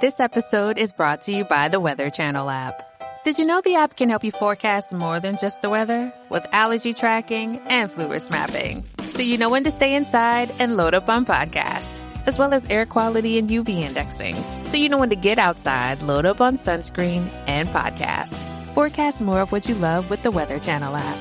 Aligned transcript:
This 0.00 0.18
episode 0.18 0.78
is 0.78 0.92
brought 0.94 1.20
to 1.22 1.30
you 1.30 1.44
by 1.44 1.68
the 1.68 1.78
Weather 1.78 2.08
Channel 2.08 2.48
app. 2.48 2.80
Did 3.22 3.38
you 3.38 3.44
know 3.44 3.60
the 3.60 3.74
app 3.74 3.96
can 3.96 4.08
help 4.08 4.24
you 4.24 4.30
forecast 4.30 4.94
more 4.94 5.20
than 5.20 5.36
just 5.36 5.60
the 5.60 5.68
weather? 5.68 6.10
With 6.30 6.46
allergy 6.52 6.94
tracking 6.94 7.58
and 7.68 7.92
flu 7.92 8.08
risk 8.08 8.32
mapping. 8.32 8.82
So 9.08 9.20
you 9.20 9.36
know 9.36 9.50
when 9.50 9.64
to 9.64 9.70
stay 9.70 9.94
inside 9.94 10.54
and 10.58 10.78
load 10.78 10.94
up 10.94 11.10
on 11.10 11.26
podcast. 11.26 12.00
As 12.26 12.38
well 12.38 12.54
as 12.54 12.66
air 12.68 12.86
quality 12.86 13.36
and 13.36 13.50
UV 13.50 13.80
indexing. 13.80 14.42
So 14.70 14.78
you 14.78 14.88
know 14.88 14.96
when 14.96 15.10
to 15.10 15.16
get 15.16 15.38
outside, 15.38 16.00
load 16.00 16.24
up 16.24 16.40
on 16.40 16.54
sunscreen 16.54 17.30
and 17.46 17.68
podcast. 17.68 18.42
Forecast 18.72 19.20
more 19.20 19.42
of 19.42 19.52
what 19.52 19.68
you 19.68 19.74
love 19.74 20.08
with 20.08 20.22
the 20.22 20.30
Weather 20.30 20.58
Channel 20.58 20.96
app. 20.96 21.18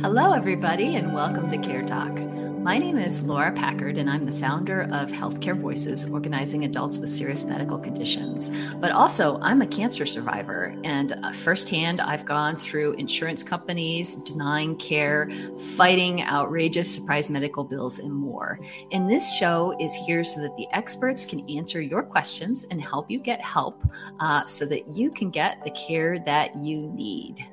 Hello, 0.00 0.34
everybody, 0.34 0.94
and 0.94 1.12
welcome 1.12 1.50
to 1.50 1.58
Care 1.58 1.82
Talk. 1.82 2.16
My 2.64 2.78
name 2.78 2.96
is 2.96 3.20
Laura 3.20 3.52
Packard, 3.52 3.98
and 3.98 4.08
I'm 4.08 4.24
the 4.24 4.40
founder 4.40 4.84
of 4.84 5.10
Healthcare 5.10 5.54
Voices, 5.54 6.08
organizing 6.08 6.64
adults 6.64 6.96
with 6.96 7.10
serious 7.10 7.44
medical 7.44 7.78
conditions. 7.78 8.50
But 8.76 8.90
also, 8.90 9.38
I'm 9.42 9.60
a 9.60 9.66
cancer 9.66 10.06
survivor, 10.06 10.74
and 10.82 11.12
uh, 11.12 11.32
firsthand, 11.32 12.00
I've 12.00 12.24
gone 12.24 12.56
through 12.56 12.94
insurance 12.94 13.42
companies 13.42 14.14
denying 14.14 14.78
care, 14.78 15.28
fighting 15.76 16.22
outrageous 16.22 16.90
surprise 16.90 17.28
medical 17.28 17.64
bills, 17.64 17.98
and 17.98 18.10
more. 18.10 18.58
And 18.92 19.10
this 19.10 19.30
show 19.34 19.76
is 19.78 19.94
here 19.94 20.24
so 20.24 20.40
that 20.40 20.56
the 20.56 20.66
experts 20.72 21.26
can 21.26 21.46
answer 21.50 21.82
your 21.82 22.02
questions 22.02 22.64
and 22.70 22.80
help 22.80 23.10
you 23.10 23.18
get 23.18 23.42
help 23.42 23.84
uh, 24.20 24.46
so 24.46 24.64
that 24.64 24.88
you 24.88 25.10
can 25.10 25.28
get 25.28 25.62
the 25.64 25.70
care 25.72 26.18
that 26.20 26.56
you 26.56 26.90
need. 26.94 27.46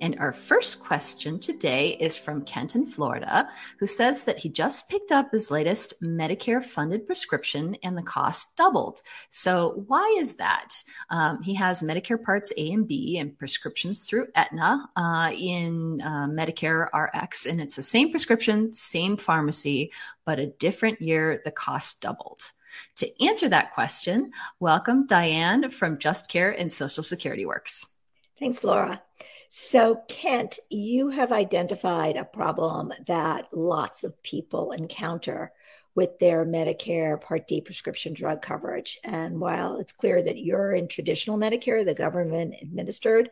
And 0.00 0.16
our 0.18 0.32
first 0.32 0.84
question 0.84 1.40
today 1.40 1.96
is 2.00 2.16
from 2.16 2.44
Kenton, 2.44 2.86
Florida, 2.86 3.48
who 3.78 3.86
says 3.86 4.24
that 4.24 4.38
he 4.38 4.48
just 4.48 4.88
picked 4.88 5.10
up 5.10 5.32
his 5.32 5.50
latest 5.50 6.00
Medicare 6.02 6.62
funded 6.62 7.06
prescription 7.06 7.76
and 7.82 7.96
the 7.96 8.02
cost 8.02 8.56
doubled. 8.56 9.02
So, 9.30 9.84
why 9.86 10.16
is 10.18 10.36
that? 10.36 10.82
Um, 11.10 11.42
he 11.42 11.54
has 11.54 11.82
Medicare 11.82 12.22
Parts 12.22 12.52
A 12.56 12.72
and 12.72 12.86
B 12.86 13.18
and 13.18 13.36
prescriptions 13.36 14.04
through 14.04 14.28
Aetna 14.34 14.88
uh, 14.96 15.32
in 15.36 16.00
uh, 16.02 16.26
Medicare 16.26 16.88
RX, 16.92 17.46
and 17.46 17.60
it's 17.60 17.76
the 17.76 17.82
same 17.82 18.10
prescription, 18.10 18.72
same 18.72 19.16
pharmacy, 19.16 19.92
but 20.24 20.38
a 20.38 20.46
different 20.46 21.00
year, 21.00 21.42
the 21.44 21.50
cost 21.50 22.02
doubled. 22.02 22.52
To 22.96 23.24
answer 23.24 23.48
that 23.48 23.72
question, 23.72 24.32
welcome 24.60 25.06
Diane 25.06 25.70
from 25.70 25.98
Just 25.98 26.28
Care 26.28 26.50
and 26.50 26.70
Social 26.70 27.02
Security 27.02 27.46
Works. 27.46 27.88
Thanks, 28.38 28.62
Laura. 28.62 29.02
So, 29.50 30.02
Kent, 30.08 30.58
you 30.68 31.08
have 31.08 31.32
identified 31.32 32.16
a 32.16 32.24
problem 32.24 32.92
that 33.06 33.48
lots 33.52 34.04
of 34.04 34.22
people 34.22 34.72
encounter 34.72 35.52
with 35.94 36.18
their 36.18 36.44
Medicare 36.44 37.20
Part 37.20 37.48
D 37.48 37.60
prescription 37.60 38.12
drug 38.12 38.42
coverage. 38.42 38.98
And 39.04 39.40
while 39.40 39.78
it's 39.78 39.92
clear 39.92 40.22
that 40.22 40.38
you're 40.38 40.72
in 40.72 40.86
traditional 40.86 41.38
Medicare, 41.38 41.84
the 41.84 41.94
government 41.94 42.56
administered, 42.60 43.30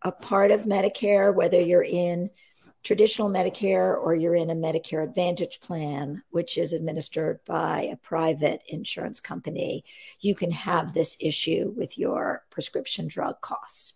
a 0.00 0.10
part 0.10 0.50
of 0.50 0.62
Medicare, 0.62 1.34
whether 1.34 1.60
you're 1.60 1.84
in 1.84 2.30
traditional 2.82 3.28
Medicare 3.28 3.96
or 3.96 4.14
you're 4.14 4.34
in 4.34 4.50
a 4.50 4.54
Medicare 4.54 5.04
Advantage 5.04 5.60
plan, 5.60 6.22
which 6.30 6.58
is 6.58 6.72
administered 6.72 7.40
by 7.46 7.82
a 7.82 7.96
private 7.96 8.62
insurance 8.68 9.20
company, 9.20 9.84
you 10.20 10.34
can 10.34 10.50
have 10.50 10.92
this 10.92 11.16
issue 11.20 11.72
with 11.76 11.98
your 11.98 12.42
prescription 12.50 13.06
drug 13.06 13.40
costs. 13.42 13.94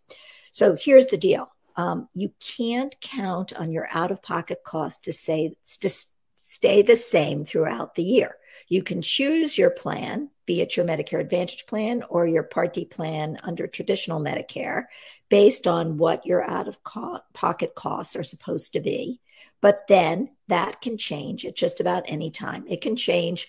So 0.56 0.74
here's 0.74 1.08
the 1.08 1.18
deal 1.18 1.50
um, 1.76 2.08
you 2.14 2.32
can't 2.40 2.98
count 3.02 3.52
on 3.52 3.72
your 3.72 3.86
out 3.90 4.10
of 4.10 4.22
pocket 4.22 4.64
cost 4.64 5.04
to 5.04 5.12
say 5.12 5.54
to 5.80 5.90
stay 6.36 6.80
the 6.80 6.96
same 6.96 7.44
throughout 7.44 7.94
the 7.94 8.02
year. 8.02 8.36
You 8.66 8.82
can 8.82 9.02
choose 9.02 9.58
your 9.58 9.68
plan, 9.68 10.30
be 10.46 10.62
it 10.62 10.74
your 10.74 10.86
Medicare 10.86 11.20
Advantage 11.20 11.66
plan 11.66 12.04
or 12.08 12.26
your 12.26 12.42
Part 12.42 12.72
D 12.72 12.86
plan 12.86 13.36
under 13.42 13.66
traditional 13.66 14.18
Medicare, 14.18 14.86
based 15.28 15.66
on 15.66 15.98
what 15.98 16.24
your 16.24 16.42
out 16.42 16.68
of 16.68 16.82
co- 16.82 17.20
pocket 17.34 17.74
costs 17.74 18.16
are 18.16 18.22
supposed 18.22 18.72
to 18.72 18.80
be. 18.80 19.20
But 19.60 19.84
then 19.88 20.30
that 20.48 20.80
can 20.80 20.96
change 20.96 21.44
at 21.44 21.54
just 21.54 21.80
about 21.80 22.04
any 22.06 22.30
time. 22.30 22.64
It 22.66 22.80
can 22.80 22.96
change 22.96 23.48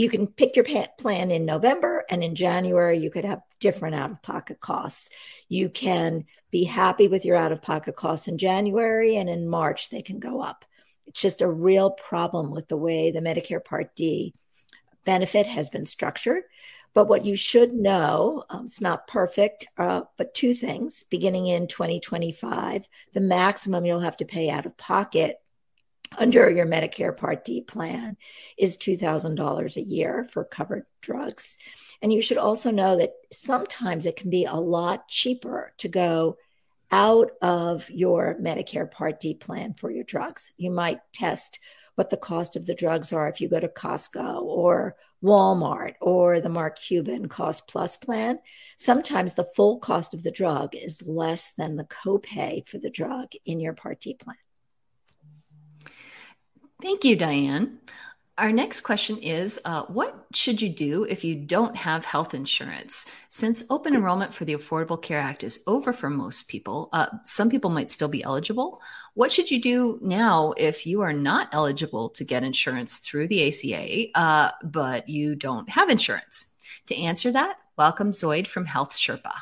you 0.00 0.08
can 0.08 0.26
pick 0.26 0.56
your 0.56 0.64
plan 0.96 1.30
in 1.30 1.44
November, 1.44 2.06
and 2.08 2.24
in 2.24 2.34
January, 2.34 2.98
you 2.98 3.10
could 3.10 3.26
have 3.26 3.42
different 3.58 3.94
out 3.94 4.10
of 4.10 4.22
pocket 4.22 4.58
costs. 4.58 5.10
You 5.50 5.68
can 5.68 6.24
be 6.50 6.64
happy 6.64 7.06
with 7.06 7.26
your 7.26 7.36
out 7.36 7.52
of 7.52 7.60
pocket 7.60 7.96
costs 7.96 8.26
in 8.26 8.38
January, 8.38 9.16
and 9.16 9.28
in 9.28 9.46
March, 9.46 9.90
they 9.90 10.00
can 10.00 10.18
go 10.18 10.40
up. 10.40 10.64
It's 11.06 11.20
just 11.20 11.42
a 11.42 11.50
real 11.50 11.90
problem 11.90 12.50
with 12.50 12.66
the 12.68 12.78
way 12.78 13.10
the 13.10 13.20
Medicare 13.20 13.62
Part 13.62 13.94
D 13.94 14.32
benefit 15.04 15.46
has 15.46 15.68
been 15.68 15.84
structured. 15.84 16.44
But 16.94 17.06
what 17.06 17.26
you 17.26 17.36
should 17.36 17.74
know, 17.74 18.44
um, 18.48 18.64
it's 18.64 18.80
not 18.80 19.06
perfect, 19.06 19.66
uh, 19.76 20.02
but 20.16 20.32
two 20.32 20.54
things. 20.54 21.04
Beginning 21.10 21.46
in 21.46 21.68
2025, 21.68 22.88
the 23.12 23.20
maximum 23.20 23.84
you'll 23.84 24.00
have 24.00 24.16
to 24.16 24.24
pay 24.24 24.48
out 24.48 24.64
of 24.64 24.78
pocket 24.78 25.42
under 26.18 26.50
your 26.50 26.66
Medicare 26.66 27.16
Part 27.16 27.44
D 27.44 27.60
plan 27.60 28.16
is 28.58 28.76
$2,000 28.76 29.76
a 29.76 29.82
year 29.82 30.26
for 30.30 30.44
covered 30.44 30.86
drugs. 31.00 31.58
And 32.02 32.12
you 32.12 32.20
should 32.20 32.38
also 32.38 32.70
know 32.70 32.96
that 32.96 33.12
sometimes 33.32 34.06
it 34.06 34.16
can 34.16 34.30
be 34.30 34.44
a 34.44 34.54
lot 34.54 35.08
cheaper 35.08 35.72
to 35.78 35.88
go 35.88 36.36
out 36.90 37.30
of 37.40 37.88
your 37.90 38.36
Medicare 38.40 38.90
Part 38.90 39.20
D 39.20 39.34
plan 39.34 39.74
for 39.74 39.90
your 39.90 40.04
drugs. 40.04 40.52
You 40.56 40.70
might 40.70 41.00
test 41.12 41.60
what 41.94 42.10
the 42.10 42.16
cost 42.16 42.56
of 42.56 42.66
the 42.66 42.74
drugs 42.74 43.12
are 43.12 43.28
if 43.28 43.40
you 43.40 43.48
go 43.48 43.60
to 43.60 43.68
Costco 43.68 44.42
or 44.42 44.96
Walmart 45.22 45.94
or 46.00 46.40
the 46.40 46.48
Mark 46.48 46.78
Cuban 46.78 47.28
Cost 47.28 47.68
Plus 47.68 47.96
plan. 47.96 48.38
Sometimes 48.76 49.34
the 49.34 49.44
full 49.44 49.78
cost 49.78 50.14
of 50.14 50.22
the 50.22 50.30
drug 50.30 50.74
is 50.74 51.06
less 51.06 51.52
than 51.52 51.76
the 51.76 51.84
copay 51.84 52.66
for 52.66 52.78
the 52.78 52.90
drug 52.90 53.28
in 53.44 53.60
your 53.60 53.74
Part 53.74 54.00
D 54.00 54.14
plan. 54.14 54.36
Thank 56.82 57.04
you, 57.04 57.14
Diane. 57.16 57.78
Our 58.38 58.52
next 58.52 58.80
question 58.80 59.18
is 59.18 59.60
uh, 59.66 59.82
What 59.84 60.24
should 60.32 60.62
you 60.62 60.70
do 60.70 61.04
if 61.04 61.24
you 61.24 61.34
don't 61.34 61.76
have 61.76 62.06
health 62.06 62.32
insurance? 62.32 63.04
Since 63.28 63.64
open 63.68 63.94
enrollment 63.94 64.32
for 64.32 64.46
the 64.46 64.54
Affordable 64.54 65.00
Care 65.00 65.20
Act 65.20 65.44
is 65.44 65.62
over 65.66 65.92
for 65.92 66.08
most 66.08 66.48
people, 66.48 66.88
uh, 66.94 67.08
some 67.24 67.50
people 67.50 67.68
might 67.68 67.90
still 67.90 68.08
be 68.08 68.22
eligible. 68.22 68.80
What 69.12 69.30
should 69.30 69.50
you 69.50 69.60
do 69.60 69.98
now 70.00 70.54
if 70.56 70.86
you 70.86 71.02
are 71.02 71.12
not 71.12 71.50
eligible 71.52 72.08
to 72.10 72.24
get 72.24 72.42
insurance 72.42 73.00
through 73.00 73.28
the 73.28 73.46
ACA, 73.48 74.18
uh, 74.18 74.52
but 74.64 75.06
you 75.06 75.34
don't 75.34 75.68
have 75.68 75.90
insurance? 75.90 76.54
To 76.86 76.96
answer 76.96 77.30
that, 77.32 77.56
welcome 77.76 78.12
Zoid 78.12 78.46
from 78.46 78.64
Health 78.64 78.92
Sherpa. 78.92 79.34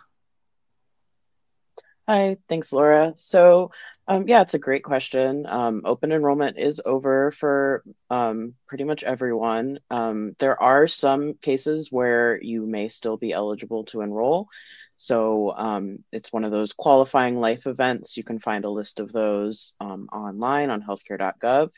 Hi, 2.08 2.38
thanks, 2.48 2.72
Laura. 2.72 3.12
So, 3.16 3.70
um, 4.08 4.26
yeah, 4.26 4.40
it's 4.40 4.54
a 4.54 4.58
great 4.58 4.84
question. 4.84 5.44
Um, 5.46 5.82
open 5.84 6.12
enrollment 6.12 6.58
is 6.58 6.80
over 6.84 7.30
for 7.30 7.84
um, 8.08 8.54
pretty 8.66 8.84
much 8.84 9.04
everyone. 9.04 9.80
Um, 9.90 10.34
there 10.38 10.60
are 10.60 10.86
some 10.86 11.34
cases 11.34 11.92
where 11.92 12.40
you 12.42 12.64
may 12.66 12.88
still 12.88 13.18
be 13.18 13.32
eligible 13.32 13.84
to 13.86 14.00
enroll. 14.00 14.48
So, 14.96 15.54
um, 15.54 15.98
it's 16.10 16.32
one 16.32 16.44
of 16.44 16.50
those 16.50 16.72
qualifying 16.72 17.38
life 17.38 17.66
events. 17.66 18.16
You 18.16 18.24
can 18.24 18.38
find 18.38 18.64
a 18.64 18.70
list 18.70 18.98
of 18.98 19.12
those 19.12 19.74
um, 19.78 20.08
online 20.10 20.70
on 20.70 20.82
healthcare.gov. 20.82 21.70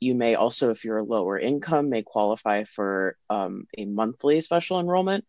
you 0.00 0.14
may 0.16 0.34
also, 0.34 0.70
if 0.70 0.84
you're 0.84 0.98
a 0.98 1.04
lower 1.04 1.38
income, 1.38 1.88
may 1.88 2.02
qualify 2.02 2.64
for 2.64 3.16
a 3.30 3.84
monthly 3.86 4.40
special 4.40 4.80
enrollment. 4.80 5.24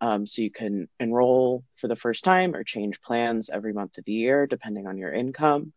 Um, 0.00 0.26
so 0.26 0.42
you 0.42 0.50
can 0.50 0.88
enroll 0.98 1.64
for 1.76 1.88
the 1.88 1.96
first 1.96 2.24
time 2.24 2.54
or 2.54 2.64
change 2.64 3.00
plans 3.00 3.50
every 3.50 3.72
month 3.72 3.98
of 3.98 4.04
the 4.04 4.12
year, 4.12 4.46
depending 4.46 4.86
on 4.86 4.96
your 4.96 5.12
income. 5.12 5.72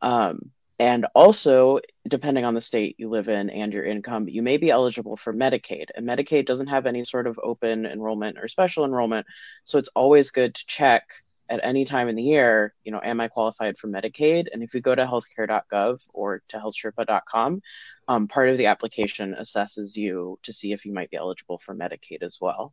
Um, 0.00 0.50
and 0.78 1.06
also, 1.14 1.78
depending 2.08 2.44
on 2.44 2.54
the 2.54 2.60
state 2.60 2.96
you 2.98 3.08
live 3.08 3.28
in 3.28 3.48
and 3.50 3.72
your 3.72 3.84
income, 3.84 4.28
you 4.28 4.42
may 4.42 4.56
be 4.56 4.70
eligible 4.70 5.16
for 5.16 5.32
Medicaid. 5.32 5.86
And 5.94 6.06
Medicaid 6.06 6.46
doesn't 6.46 6.66
have 6.66 6.86
any 6.86 7.04
sort 7.04 7.26
of 7.26 7.38
open 7.42 7.86
enrollment 7.86 8.38
or 8.38 8.48
special 8.48 8.84
enrollment. 8.84 9.26
So 9.62 9.78
it's 9.78 9.90
always 9.94 10.30
good 10.30 10.54
to 10.54 10.66
check 10.66 11.04
at 11.48 11.60
any 11.62 11.84
time 11.84 12.08
in 12.08 12.16
the 12.16 12.22
year, 12.22 12.74
you 12.84 12.90
know, 12.90 13.00
am 13.02 13.20
I 13.20 13.28
qualified 13.28 13.76
for 13.76 13.88
Medicaid? 13.88 14.46
And 14.52 14.62
if 14.62 14.74
you 14.74 14.80
go 14.80 14.94
to 14.94 15.04
healthcare.gov 15.04 16.00
or 16.12 16.42
to 16.48 16.56
healthsherpa.com, 16.56 17.60
um, 18.08 18.28
part 18.28 18.48
of 18.48 18.56
the 18.58 18.66
application 18.66 19.36
assesses 19.38 19.96
you 19.96 20.38
to 20.42 20.52
see 20.52 20.72
if 20.72 20.86
you 20.86 20.92
might 20.92 21.10
be 21.10 21.16
eligible 21.16 21.58
for 21.58 21.74
Medicaid 21.74 22.22
as 22.22 22.38
well. 22.40 22.72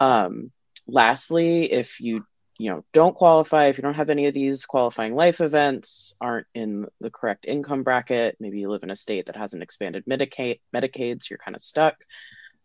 Um, 0.00 0.50
lastly, 0.86 1.70
if 1.70 2.00
you 2.00 2.24
you 2.58 2.70
know 2.70 2.84
don't 2.92 3.14
qualify, 3.14 3.66
if 3.66 3.78
you 3.78 3.82
don't 3.82 3.94
have 3.94 4.10
any 4.10 4.26
of 4.26 4.34
these 4.34 4.66
qualifying 4.66 5.14
life 5.14 5.40
events, 5.40 6.14
aren't 6.20 6.46
in 6.54 6.86
the 7.00 7.10
correct 7.10 7.44
income 7.46 7.82
bracket, 7.82 8.36
maybe 8.40 8.58
you 8.58 8.70
live 8.70 8.82
in 8.82 8.90
a 8.90 8.96
state 8.96 9.26
that 9.26 9.36
hasn't 9.36 9.62
expanded 9.62 10.04
Medicaid, 10.06 10.60
Medicaid, 10.74 11.22
so 11.22 11.28
you're 11.30 11.38
kind 11.38 11.54
of 11.54 11.62
stuck. 11.62 11.96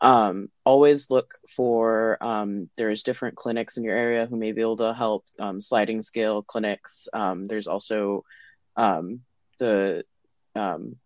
Um, 0.01 0.49
always 0.65 1.09
look 1.09 1.35
for 1.49 2.17
um, 2.21 2.69
there's 2.75 3.03
different 3.03 3.35
clinics 3.35 3.77
in 3.77 3.83
your 3.83 3.97
area 3.97 4.25
who 4.25 4.35
may 4.35 4.51
be 4.51 4.61
able 4.61 4.77
to 4.77 4.93
help. 4.93 5.25
Um, 5.39 5.61
sliding 5.61 6.01
scale 6.01 6.41
clinics. 6.41 7.07
Um, 7.13 7.45
there's 7.45 7.67
also 7.67 8.25
um, 8.75 9.21
the 9.57 10.03
um, 10.55 10.97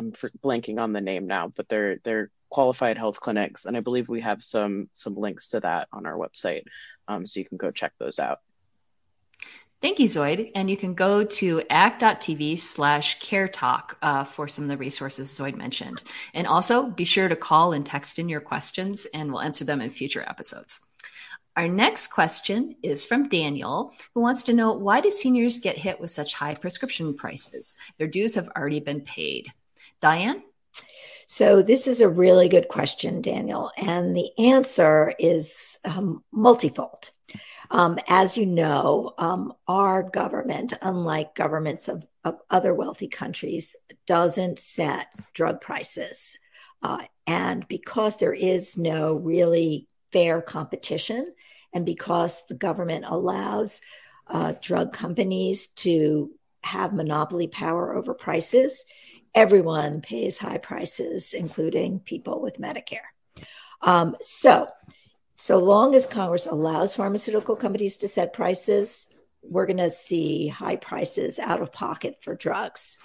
I'm 0.00 0.12
blanking 0.12 0.80
on 0.80 0.92
the 0.92 1.00
name 1.00 1.26
now, 1.26 1.52
but 1.54 1.68
they're 1.68 1.98
they're 2.04 2.30
qualified 2.48 2.96
health 2.96 3.20
clinics, 3.20 3.66
and 3.66 3.76
I 3.76 3.80
believe 3.80 4.08
we 4.08 4.22
have 4.22 4.42
some 4.42 4.88
some 4.94 5.14
links 5.14 5.50
to 5.50 5.60
that 5.60 5.88
on 5.92 6.06
our 6.06 6.16
website, 6.16 6.64
um, 7.06 7.26
so 7.26 7.38
you 7.38 7.46
can 7.46 7.58
go 7.58 7.70
check 7.70 7.92
those 7.98 8.18
out. 8.18 8.38
Thank 9.82 9.98
you, 9.98 10.06
Zoid. 10.06 10.52
And 10.54 10.68
you 10.68 10.76
can 10.76 10.94
go 10.94 11.24
to 11.24 11.62
act.tv 11.70 12.58
slash 12.58 13.18
care 13.18 13.48
talk 13.48 13.96
uh, 14.02 14.24
for 14.24 14.46
some 14.46 14.64
of 14.64 14.68
the 14.68 14.76
resources 14.76 15.30
Zoid 15.30 15.56
mentioned. 15.56 16.02
And 16.34 16.46
also 16.46 16.90
be 16.90 17.04
sure 17.04 17.28
to 17.28 17.36
call 17.36 17.72
and 17.72 17.84
text 17.84 18.18
in 18.18 18.28
your 18.28 18.42
questions, 18.42 19.06
and 19.14 19.32
we'll 19.32 19.40
answer 19.40 19.64
them 19.64 19.80
in 19.80 19.88
future 19.88 20.22
episodes. 20.28 20.82
Our 21.56 21.66
next 21.66 22.08
question 22.08 22.76
is 22.82 23.04
from 23.04 23.28
Daniel, 23.28 23.94
who 24.14 24.20
wants 24.20 24.44
to 24.44 24.52
know 24.52 24.72
why 24.72 25.00
do 25.00 25.10
seniors 25.10 25.60
get 25.60 25.76
hit 25.76 25.98
with 25.98 26.10
such 26.10 26.34
high 26.34 26.54
prescription 26.54 27.14
prices? 27.14 27.76
Their 27.98 28.06
dues 28.06 28.34
have 28.34 28.48
already 28.56 28.80
been 28.80 29.00
paid. 29.00 29.52
Diane? 30.00 30.42
So, 31.26 31.62
this 31.62 31.86
is 31.86 32.00
a 32.00 32.08
really 32.08 32.48
good 32.48 32.68
question, 32.68 33.22
Daniel. 33.22 33.70
And 33.76 34.16
the 34.16 34.30
answer 34.38 35.12
is 35.18 35.78
um, 35.84 36.24
multifold. 36.32 37.10
Um, 37.70 38.00
as 38.08 38.36
you 38.36 38.46
know, 38.46 39.14
um, 39.16 39.52
our 39.68 40.02
government, 40.02 40.72
unlike 40.82 41.36
governments 41.36 41.86
of, 41.86 42.04
of, 42.24 42.38
other 42.50 42.74
wealthy 42.74 43.06
countries, 43.06 43.76
doesn't 44.06 44.58
set 44.58 45.06
drug 45.34 45.60
prices. 45.60 46.36
Uh, 46.82 47.04
and 47.28 47.68
because 47.68 48.16
there 48.16 48.32
is 48.32 48.76
no 48.76 49.14
really 49.14 49.86
fair 50.10 50.42
competition, 50.42 51.32
and 51.72 51.86
because 51.86 52.44
the 52.48 52.54
government 52.54 53.04
allows 53.06 53.80
uh, 54.26 54.54
drug 54.60 54.92
companies 54.92 55.68
to 55.68 56.32
have 56.62 56.92
monopoly 56.92 57.46
power 57.46 57.94
over 57.94 58.14
prices, 58.14 58.84
everyone 59.34 60.00
pays 60.00 60.38
high 60.38 60.58
prices, 60.58 61.34
including 61.34 62.00
people 62.00 62.40
with 62.40 62.60
Medicare. 62.60 63.10
Um, 63.82 64.16
so, 64.20 64.68
so 65.34 65.58
long 65.58 65.94
as 65.94 66.06
Congress 66.06 66.46
allows 66.46 66.96
pharmaceutical 66.96 67.56
companies 67.56 67.96
to 67.98 68.08
set 68.08 68.32
prices, 68.32 69.06
we're 69.42 69.66
going 69.66 69.78
to 69.78 69.90
see 69.90 70.48
high 70.48 70.76
prices 70.76 71.38
out 71.38 71.62
of 71.62 71.72
pocket 71.72 72.18
for 72.20 72.34
drugs. 72.34 72.98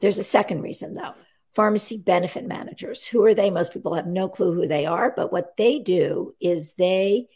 There's 0.00 0.18
a 0.18 0.22
second 0.22 0.62
reason, 0.62 0.94
though 0.94 1.14
pharmacy 1.54 1.98
benefit 1.98 2.46
managers. 2.46 3.06
Who 3.06 3.24
are 3.24 3.34
they? 3.34 3.50
Most 3.50 3.72
people 3.72 3.94
have 3.94 4.06
no 4.06 4.28
clue 4.28 4.52
who 4.52 4.66
they 4.66 4.86
are, 4.86 5.12
but 5.14 5.32
what 5.32 5.56
they 5.56 5.78
do 5.78 6.34
is 6.40 6.74
they 6.74 7.26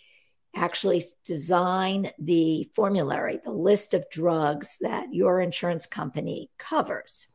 actually 0.54 1.02
design 1.24 2.10
the 2.18 2.70
formulary, 2.74 3.40
the 3.42 3.50
list 3.50 3.92
of 3.92 4.08
drugs 4.10 4.76
that 4.80 5.12
your 5.12 5.40
insurance 5.40 5.86
company 5.86 6.50
covers. 6.58 7.26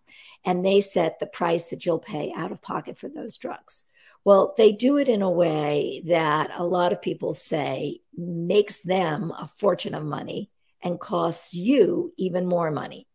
And 0.46 0.66
they 0.66 0.82
set 0.82 1.20
the 1.20 1.28
price 1.28 1.68
that 1.68 1.86
you'll 1.86 2.00
pay 2.00 2.34
out 2.36 2.52
of 2.52 2.62
pocket 2.62 2.98
for 2.98 3.10
those 3.10 3.38
drugs. 3.38 3.86
Well, 4.24 4.54
they 4.58 4.72
do 4.72 4.98
it 4.98 5.10
in 5.10 5.22
a 5.22 5.32
way 5.32 6.04
that 6.08 6.52
a 6.56 6.66
lot 6.66 6.92
of 6.92 7.02
people 7.02 7.34
say 7.34 8.02
makes 8.16 8.82
them 8.82 9.32
a 9.32 9.48
fortune 9.48 9.96
of 9.96 10.04
money 10.04 10.50
and 10.82 11.00
costs 11.00 11.54
you 11.54 12.14
even 12.18 12.46
more 12.46 12.72
money. 12.72 13.08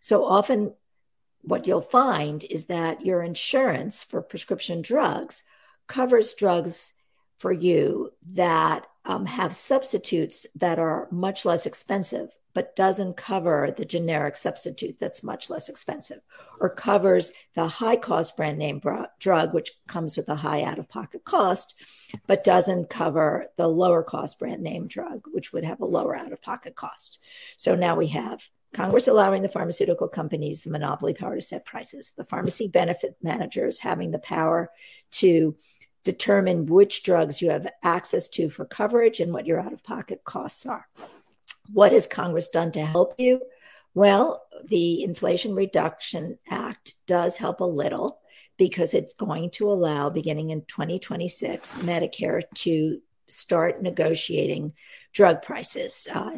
So 0.00 0.24
often, 0.24 0.74
what 1.42 1.66
you'll 1.66 1.80
find 1.80 2.44
is 2.44 2.66
that 2.66 3.04
your 3.04 3.22
insurance 3.22 4.02
for 4.02 4.22
prescription 4.22 4.82
drugs 4.82 5.42
covers 5.88 6.34
drugs 6.34 6.92
for 7.38 7.50
you 7.50 8.12
that 8.34 8.86
um, 9.04 9.26
have 9.26 9.56
substitutes 9.56 10.46
that 10.54 10.78
are 10.78 11.08
much 11.10 11.44
less 11.44 11.66
expensive 11.66 12.30
but 12.54 12.76
doesn't 12.76 13.16
cover 13.16 13.72
the 13.76 13.84
generic 13.84 14.36
substitute 14.36 14.98
that's 14.98 15.22
much 15.22 15.48
less 15.50 15.68
expensive, 15.68 16.20
or 16.60 16.68
covers 16.68 17.32
the 17.54 17.66
high 17.66 17.96
cost 17.96 18.36
brand 18.36 18.58
name 18.58 18.80
drug, 19.18 19.54
which 19.54 19.72
comes 19.86 20.16
with 20.16 20.28
a 20.28 20.36
high 20.36 20.62
out 20.62 20.78
of 20.78 20.88
pocket 20.88 21.24
cost, 21.24 21.74
but 22.26 22.44
doesn't 22.44 22.90
cover 22.90 23.46
the 23.56 23.68
lower 23.68 24.02
cost 24.02 24.38
brand 24.38 24.62
name 24.62 24.86
drug, 24.86 25.22
which 25.32 25.52
would 25.52 25.64
have 25.64 25.80
a 25.80 25.86
lower 25.86 26.16
out 26.16 26.32
of 26.32 26.42
pocket 26.42 26.74
cost. 26.74 27.18
So 27.56 27.74
now 27.74 27.96
we 27.96 28.08
have 28.08 28.48
Congress 28.74 29.08
allowing 29.08 29.42
the 29.42 29.48
pharmaceutical 29.48 30.08
companies 30.08 30.62
the 30.62 30.70
monopoly 30.70 31.12
power 31.14 31.34
to 31.34 31.42
set 31.42 31.64
prices, 31.64 32.12
the 32.16 32.24
pharmacy 32.24 32.68
benefit 32.68 33.16
managers 33.22 33.78
having 33.78 34.10
the 34.10 34.18
power 34.18 34.70
to 35.10 35.56
determine 36.04 36.66
which 36.66 37.02
drugs 37.02 37.40
you 37.40 37.50
have 37.50 37.70
access 37.82 38.28
to 38.28 38.48
for 38.48 38.64
coverage 38.64 39.20
and 39.20 39.32
what 39.32 39.46
your 39.46 39.60
out 39.60 39.72
of 39.72 39.84
pocket 39.84 40.22
costs 40.24 40.66
are. 40.66 40.86
What 41.70 41.92
has 41.92 42.06
Congress 42.06 42.48
done 42.48 42.72
to 42.72 42.84
help 42.84 43.14
you? 43.18 43.42
Well, 43.94 44.46
the 44.64 45.02
Inflation 45.02 45.54
Reduction 45.54 46.38
Act 46.48 46.94
does 47.06 47.36
help 47.36 47.60
a 47.60 47.64
little 47.64 48.18
because 48.56 48.94
it's 48.94 49.14
going 49.14 49.50
to 49.50 49.70
allow, 49.70 50.08
beginning 50.08 50.50
in 50.50 50.62
2026, 50.62 51.76
Medicare 51.76 52.42
to 52.54 53.00
start 53.28 53.82
negotiating 53.82 54.72
drug 55.12 55.42
prices. 55.42 56.06
Uh, 56.12 56.30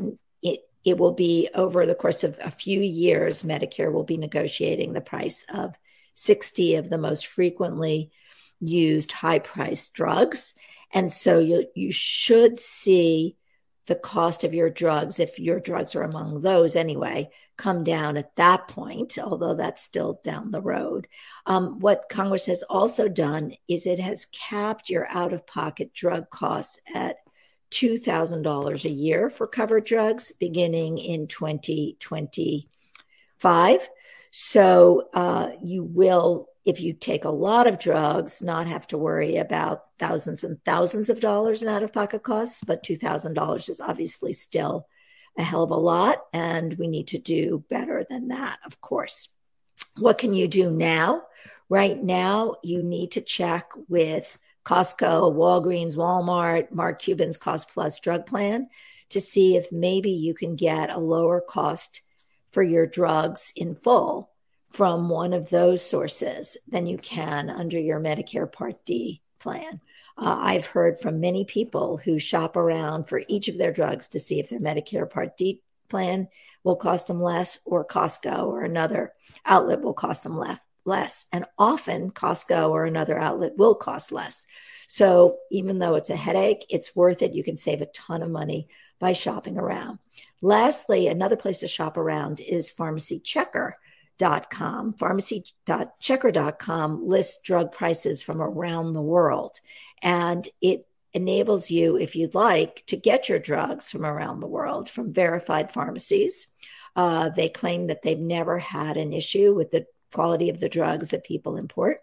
it, 0.43 0.61
it 0.85 0.99
will 0.99 1.12
be 1.12 1.49
over 1.55 1.87
the 1.87 1.94
course 1.94 2.25
of 2.25 2.38
a 2.43 2.50
few 2.50 2.81
years, 2.81 3.43
Medicare 3.43 3.93
will 3.93 4.05
be 4.05 4.17
negotiating 4.17 4.93
the 4.93 5.00
price 5.00 5.44
of 5.53 5.75
60 6.15 6.76
of 6.76 6.91
the 6.91 6.99
most 6.99 7.26
frequently 7.26 8.11
used 8.61 9.12
high 9.12 9.41
priced 9.41 9.94
drugs. 9.94 10.55
And 10.93 11.12
so 11.12 11.38
you, 11.41 11.67
you 11.75 11.91
should 11.91 12.59
see 12.59 13.37
the 13.87 13.95
cost 13.95 14.45
of 14.45 14.55
your 14.55 14.71
drugs, 14.71 15.21
if 15.21 15.39
your 15.39 15.61
drugs 15.61 15.95
are 15.95 16.03
among 16.03 16.41
those 16.41 16.75
anyway, 16.75 17.31
come 17.57 17.85
down 17.85 18.17
at 18.17 18.35
that 18.37 18.69
point, 18.69 19.19
although 19.23 19.55
that's 19.55 19.83
still 19.83 20.21
down 20.25 20.51
the 20.51 20.63
road. 20.63 21.07
Um, 21.47 21.79
what 21.81 22.09
Congress 22.09 22.47
has 22.47 22.63
also 22.65 23.09
done 23.09 23.53
is 23.69 23.87
it 23.87 23.99
has 23.99 24.27
capped 24.27 24.89
your 24.89 25.07
out 25.11 25.33
of 25.33 25.47
pocket 25.47 25.93
drug 25.93 26.31
costs 26.31 26.79
at 26.95 27.17
$2,000 27.71 28.85
a 28.85 28.89
year 28.89 29.29
for 29.29 29.47
covered 29.47 29.85
drugs 29.85 30.33
beginning 30.33 30.99
in 30.99 31.27
2025. 31.27 33.89
So 34.31 35.09
uh, 35.13 35.51
you 35.63 35.85
will 35.85 36.49
if 36.64 36.81
you 36.81 36.94
take 36.94 37.25
a 37.25 37.31
lot 37.31 37.66
of 37.66 37.78
drugs, 37.78 38.40
not 38.40 38.66
have 38.66 38.87
to 38.88 38.99
worry 38.99 39.37
about 39.37 39.84
thousands 39.99 40.44
and 40.44 40.62
thousands 40.64 41.11
of 41.11 41.20
dollars 41.20 41.62
in 41.62 41.69
out 41.69 41.82
of 41.82 41.93
pocket 41.93 42.22
costs. 42.22 42.62
But 42.66 42.82
$2,000 42.82 43.69
is 43.69 43.81
obviously 43.81 44.32
still 44.32 44.87
a 45.38 45.43
hell 45.43 45.62
of 45.62 45.70
a 45.70 45.76
lot. 45.76 46.22
And 46.32 46.75
we 46.75 46.88
need 46.88 47.08
to 47.08 47.19
do 47.19 47.64
better 47.69 48.06
than 48.08 48.28
that, 48.28 48.58
of 48.64 48.81
course. 48.81 49.28
What 49.99 50.19
can 50.19 50.32
you 50.32 50.49
do 50.49 50.70
now? 50.70 51.22
Right 51.69 52.02
now, 52.02 52.55
you 52.62 52.83
need 52.83 53.12
to 53.12 53.21
check 53.21 53.71
with 53.88 54.38
Costco, 54.64 55.35
Walgreens, 55.35 55.97
Walmart, 55.97 56.73
Mark 56.73 57.00
Cuban's 57.00 57.37
Cost 57.37 57.68
Plus 57.68 57.99
drug 57.99 58.25
plan 58.25 58.68
to 59.11 59.21
see 59.21 59.56
if 59.56 59.71
maybe 59.71 60.11
you 60.11 60.35
can 60.35 60.56
get 60.56 60.90
a 60.90 60.99
lower 60.99 61.40
cost 61.40 62.00
for 62.52 62.62
your 62.62 62.87
drugs 62.87 63.52
in 63.56 63.75
full 63.75 64.30
from 64.75 65.09
one 65.09 65.33
of 65.33 65.50
those 65.50 65.88
sources 65.88 66.57
than 66.66 66.85
you 66.85 66.99
can 66.99 67.49
under 67.49 67.78
your 67.78 68.00
Medicare 68.00 68.50
Part 68.50 68.85
D 68.85 69.23
plan. 69.38 69.81
Uh, 70.19 70.37
I've 70.37 70.66
heard 70.66 70.99
from 70.99 71.21
many 71.21 71.45
people 71.45 71.97
who 71.97 72.19
shop 72.19 72.57
around 72.57 73.04
for 73.04 73.23
each 73.28 73.47
of 73.47 73.57
their 73.57 73.73
drugs 73.73 74.09
to 74.09 74.19
see 74.19 74.40
if 74.40 74.49
their 74.49 74.59
Medicare 74.59 75.09
Part 75.09 75.37
D 75.37 75.62
plan 75.88 76.26
will 76.64 76.75
cost 76.75 77.07
them 77.07 77.21
less, 77.21 77.61
or 77.64 77.87
Costco 77.87 78.47
or 78.49 78.62
another 78.62 79.12
outlet 79.47 79.81
will 79.81 79.95
cost 79.95 80.25
them 80.25 80.37
less. 80.37 80.59
Less 80.85 81.26
and 81.33 81.45
often 81.57 82.11
Costco 82.11 82.71
or 82.71 82.85
another 82.85 83.16
outlet 83.16 83.57
will 83.57 83.76
cost 83.76 84.11
less. 84.11 84.45
So 84.88 85.38
even 85.52 85.78
though 85.78 85.95
it's 85.95 86.11
a 86.11 86.16
headache, 86.16 86.66
it's 86.69 86.97
worth 86.97 87.23
it. 87.23 87.33
You 87.33 87.45
can 87.45 87.57
save 87.57 87.81
a 87.81 87.87
ton 87.87 88.23
of 88.23 88.31
money 88.31 88.69
by 88.99 89.12
shopping 89.12 89.57
around. 89.57 90.00
Lastly, 90.43 91.07
another 91.07 91.37
place 91.37 91.61
to 91.61 91.69
shop 91.69 91.97
around 91.97 92.40
is 92.40 92.71
Pharmacy 92.71 93.21
Checker 93.21 93.78
pharmacychecker.com, 94.18 94.94
pharmacychecker.com 94.94 97.06
lists 97.06 97.42
drug 97.42 97.73
prices 97.73 98.23
from 98.23 98.40
around 98.40 98.92
the 98.92 99.02
world. 99.02 99.61
And 100.02 100.49
it 100.61 100.87
enables 101.12 101.71
you, 101.71 101.97
if 101.97 102.16
you'd 102.16 102.35
like, 102.35 102.85
to 102.87 102.97
get 102.97 103.28
your 103.28 103.38
drugs 103.38 103.90
from 103.90 104.04
around 104.04 104.40
the 104.40 104.49
world 104.49 104.88
from 104.88 105.12
verified 105.12 105.71
pharmacies. 105.71 106.49
Uh, 106.97 107.28
they 107.30 107.49
claim 107.49 107.88
that 107.88 108.02
they've 108.02 108.18
never 108.18 108.59
had 108.59 108.97
an 108.97 109.12
issue 109.12 109.54
with 109.54 109.71
the 109.71 109.87
quality 110.12 110.50
of 110.50 110.61
the 110.61 110.68
drugs 110.68 111.11
that 111.11 111.25
people 111.25 111.56
import. 111.56 112.00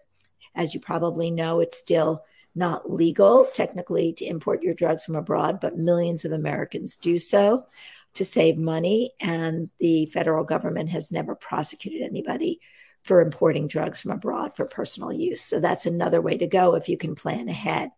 As 0.54 0.74
you 0.74 0.80
probably 0.80 1.30
know, 1.30 1.60
it's 1.60 1.78
still 1.78 2.24
not 2.54 2.92
legal 2.92 3.46
technically 3.54 4.12
to 4.12 4.26
import 4.26 4.62
your 4.62 4.74
drugs 4.74 5.04
from 5.04 5.16
abroad, 5.16 5.58
but 5.60 5.78
millions 5.78 6.26
of 6.26 6.32
Americans 6.32 6.96
do 6.96 7.18
so 7.18 7.66
to 8.14 8.24
save 8.24 8.58
money. 8.58 9.12
And 9.20 9.70
the 9.80 10.06
federal 10.06 10.44
government 10.44 10.90
has 10.90 11.10
never 11.10 11.34
prosecuted 11.34 12.02
anybody 12.02 12.60
for 13.04 13.20
importing 13.20 13.66
drugs 13.66 14.00
from 14.00 14.12
abroad 14.12 14.54
for 14.56 14.64
personal 14.64 15.12
use. 15.12 15.42
So 15.42 15.60
that's 15.60 15.86
another 15.86 16.20
way 16.20 16.38
to 16.38 16.46
go 16.46 16.74
if 16.74 16.88
you 16.88 16.96
can 16.96 17.14
plan 17.14 17.48
ahead. 17.48 17.90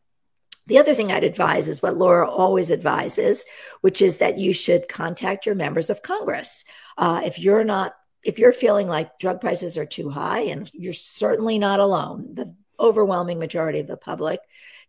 The 0.66 0.78
other 0.78 0.94
thing 0.94 1.12
I'd 1.12 1.24
advise 1.24 1.68
is 1.68 1.82
what 1.82 1.98
Laura 1.98 2.28
always 2.28 2.70
advises, 2.70 3.44
which 3.82 4.00
is 4.00 4.18
that 4.18 4.38
you 4.38 4.54
should 4.54 4.88
contact 4.88 5.44
your 5.44 5.54
members 5.54 5.90
of 5.90 6.02
Congress. 6.02 6.64
Uh, 6.96 7.20
if 7.24 7.38
you're 7.38 7.64
not 7.64 7.94
if 8.24 8.38
you're 8.38 8.52
feeling 8.52 8.88
like 8.88 9.18
drug 9.18 9.40
prices 9.40 9.76
are 9.76 9.84
too 9.84 10.08
high, 10.08 10.40
and 10.44 10.70
you're 10.72 10.94
certainly 10.94 11.58
not 11.58 11.78
alone, 11.78 12.30
the 12.32 12.54
overwhelming 12.80 13.38
majority 13.38 13.80
of 13.80 13.86
the 13.86 13.96
public 13.96 14.40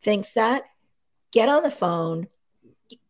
thinks 0.02 0.34
that, 0.34 0.64
get 1.32 1.50
on 1.50 1.64
the 1.64 1.70
phone, 1.72 2.28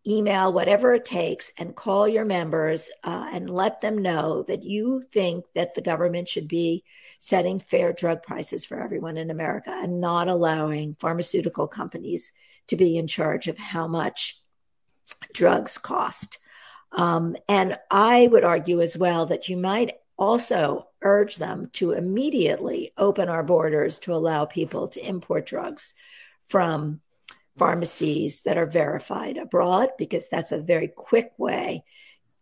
email, 0.07 0.53
whatever 0.53 0.93
it 0.93 1.05
takes, 1.05 1.51
and 1.57 1.75
call 1.75 2.07
your 2.07 2.25
members 2.25 2.89
uh, 3.03 3.29
and 3.31 3.49
let 3.49 3.81
them 3.81 3.97
know 3.97 4.43
that 4.43 4.63
you 4.63 5.01
think 5.11 5.45
that 5.55 5.73
the 5.73 5.81
government 5.81 6.29
should 6.29 6.47
be 6.47 6.83
setting 7.19 7.59
fair 7.59 7.91
drug 7.93 8.21
prices 8.23 8.65
for 8.65 8.79
everyone 8.79 9.17
in 9.17 9.31
America 9.31 9.71
and 9.71 9.99
not 9.99 10.27
allowing 10.27 10.95
pharmaceutical 10.99 11.67
companies 11.67 12.31
to 12.67 12.75
be 12.75 12.97
in 12.97 13.07
charge 13.07 13.47
of 13.47 13.57
how 13.57 13.87
much 13.87 14.41
drugs 15.33 15.77
cost. 15.77 16.39
Um, 16.91 17.35
and 17.49 17.77
I 17.89 18.27
would 18.27 18.43
argue 18.43 18.81
as 18.81 18.97
well 18.97 19.25
that 19.27 19.49
you 19.49 19.57
might 19.57 19.93
also 20.17 20.87
urge 21.01 21.35
them 21.35 21.69
to 21.73 21.91
immediately 21.91 22.93
open 22.97 23.27
our 23.27 23.43
borders 23.43 23.99
to 23.99 24.13
allow 24.13 24.45
people 24.45 24.87
to 24.89 25.05
import 25.05 25.45
drugs 25.45 25.93
from 26.45 27.01
pharmacies 27.57 28.41
that 28.43 28.57
are 28.57 28.67
verified 28.67 29.37
abroad, 29.37 29.89
because 29.97 30.27
that's 30.27 30.51
a 30.51 30.61
very 30.61 30.87
quick 30.87 31.31
way 31.37 31.83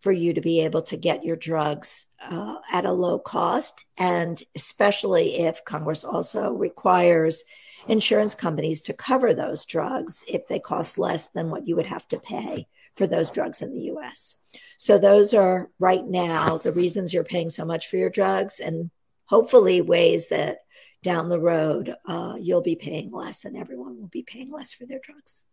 for 0.02 0.12
you 0.12 0.34
to 0.34 0.42
be 0.42 0.60
able 0.62 0.82
to 0.82 0.98
get 0.98 1.24
your 1.24 1.38
drugs 1.38 2.08
uh, 2.22 2.58
at 2.72 2.86
a 2.86 2.92
low 2.92 3.18
cost. 3.20 3.86
And 3.98 4.42
especially 4.56 5.40
if 5.40 5.64
Congress 5.64 6.04
also 6.04 6.52
requires 6.52 7.44
insurance 7.88 8.36
companies 8.36 8.82
to 8.82 8.94
cover 8.94 9.34
those 9.34 9.66
drugs 9.66 10.24
if 10.28 10.48
they 10.48 10.60
cost 10.60 10.98
less 10.98 11.30
than 11.30 11.50
what 11.50 11.68
you 11.68 11.76
would 11.76 11.86
have 11.86 12.08
to 12.10 12.20
pay 12.20 12.68
for 12.96 13.08
those 13.08 13.30
drugs 13.30 13.62
in 13.62 13.74
the 13.74 13.92
US. 13.94 14.36
So, 14.78 14.98
those 14.98 15.34
are 15.34 15.70
right 15.80 16.06
now 16.06 16.58
the 16.58 16.74
reasons 16.74 17.14
you're 17.14 17.24
paying 17.24 17.50
so 17.50 17.66
much 17.66 17.88
for 17.88 17.98
your 17.98 18.10
drugs, 18.10 18.60
and 18.60 18.92
hopefully, 19.26 19.82
ways 19.82 20.28
that 20.30 20.60
down 21.04 21.30
the 21.30 21.40
road 21.40 21.96
uh, 22.08 22.36
you'll 22.40 22.62
be 22.62 22.76
paying 22.76 23.12
less 23.12 23.46
and 23.46 23.56
everyone 23.56 24.00
will 24.00 24.08
be 24.08 24.24
paying 24.24 24.52
less 24.52 24.74
for 24.74 24.86
their 24.86 25.00
drugs. 25.00 25.44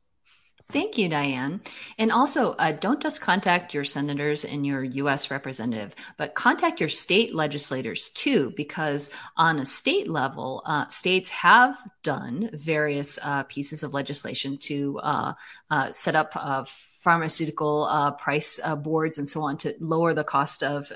Thank 0.73 0.99
you, 0.99 1.09
Diane. 1.09 1.63
And 1.99 2.13
also, 2.13 2.53
uh, 2.53 2.71
don't 2.71 3.03
just 3.03 3.21
contact 3.21 3.75
your 3.75 3.83
senators 3.83 4.45
and 4.45 4.65
your 4.65 4.85
U.S. 4.85 5.29
representative, 5.29 5.97
but 6.17 6.37
contact 6.37 6.79
your 6.79 6.89
state 6.89 7.35
legislators 7.35 8.11
too, 8.11 8.53
because 8.57 9.13
on 9.37 9.59
a 9.59 9.65
state 9.65 10.09
level, 10.09 10.63
uh, 10.65 10.87
states 10.87 11.31
have 11.31 11.77
done 12.05 12.51
various 12.53 13.19
uh, 13.23 13.43
pieces 13.45 13.83
of 13.83 13.95
legislation 13.95 14.59
to 14.59 15.01
uh, 15.03 15.33
uh, 15.71 15.91
set 15.91 16.15
up 16.15 16.33
uh, 16.37 16.65
pharmaceutical 16.65 18.15
price 18.21 18.61
boards 18.79 19.19
and 19.19 19.27
so 19.27 19.41
on 19.43 19.57
to 19.57 19.75
lower 19.81 20.15
the 20.15 20.23
cost 20.23 20.63
of 20.63 20.93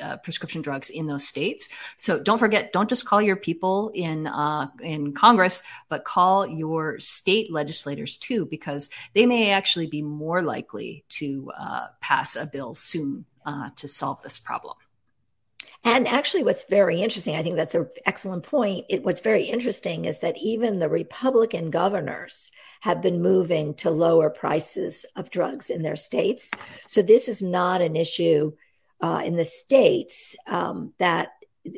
uh, 0.00 0.16
prescription 0.18 0.62
drugs 0.62 0.90
in 0.90 1.06
those 1.06 1.26
states. 1.26 1.68
So 1.96 2.22
don't 2.22 2.38
forget, 2.38 2.72
don't 2.72 2.88
just 2.88 3.04
call 3.04 3.20
your 3.20 3.36
people 3.36 3.90
in 3.94 4.26
uh, 4.26 4.68
in 4.80 5.12
Congress, 5.12 5.62
but 5.88 6.04
call 6.04 6.46
your 6.46 6.98
state 7.00 7.52
legislators 7.52 8.16
too, 8.16 8.46
because 8.46 8.90
they 9.14 9.26
may 9.26 9.50
actually 9.50 9.86
be 9.86 10.02
more 10.02 10.42
likely 10.42 11.04
to 11.08 11.52
uh, 11.58 11.86
pass 12.00 12.36
a 12.36 12.46
bill 12.46 12.74
soon 12.74 13.24
uh, 13.44 13.70
to 13.76 13.88
solve 13.88 14.22
this 14.22 14.38
problem. 14.38 14.76
And 15.84 16.06
actually, 16.06 16.44
what's 16.44 16.64
very 16.64 17.02
interesting, 17.02 17.34
I 17.34 17.42
think 17.42 17.56
that's 17.56 17.74
an 17.74 17.88
excellent 18.06 18.44
point. 18.44 18.86
It, 18.88 19.02
what's 19.02 19.20
very 19.20 19.42
interesting 19.42 20.04
is 20.04 20.20
that 20.20 20.38
even 20.38 20.78
the 20.78 20.88
Republican 20.88 21.70
governors 21.70 22.52
have 22.82 23.02
been 23.02 23.20
moving 23.20 23.74
to 23.74 23.90
lower 23.90 24.30
prices 24.30 25.04
of 25.16 25.30
drugs 25.30 25.70
in 25.70 25.82
their 25.82 25.96
states. 25.96 26.52
So 26.86 27.02
this 27.02 27.28
is 27.28 27.42
not 27.42 27.82
an 27.82 27.96
issue 27.96 28.52
uh, 29.02 29.20
in 29.24 29.36
the 29.36 29.44
states 29.44 30.36
um, 30.46 30.94
that 30.98 31.32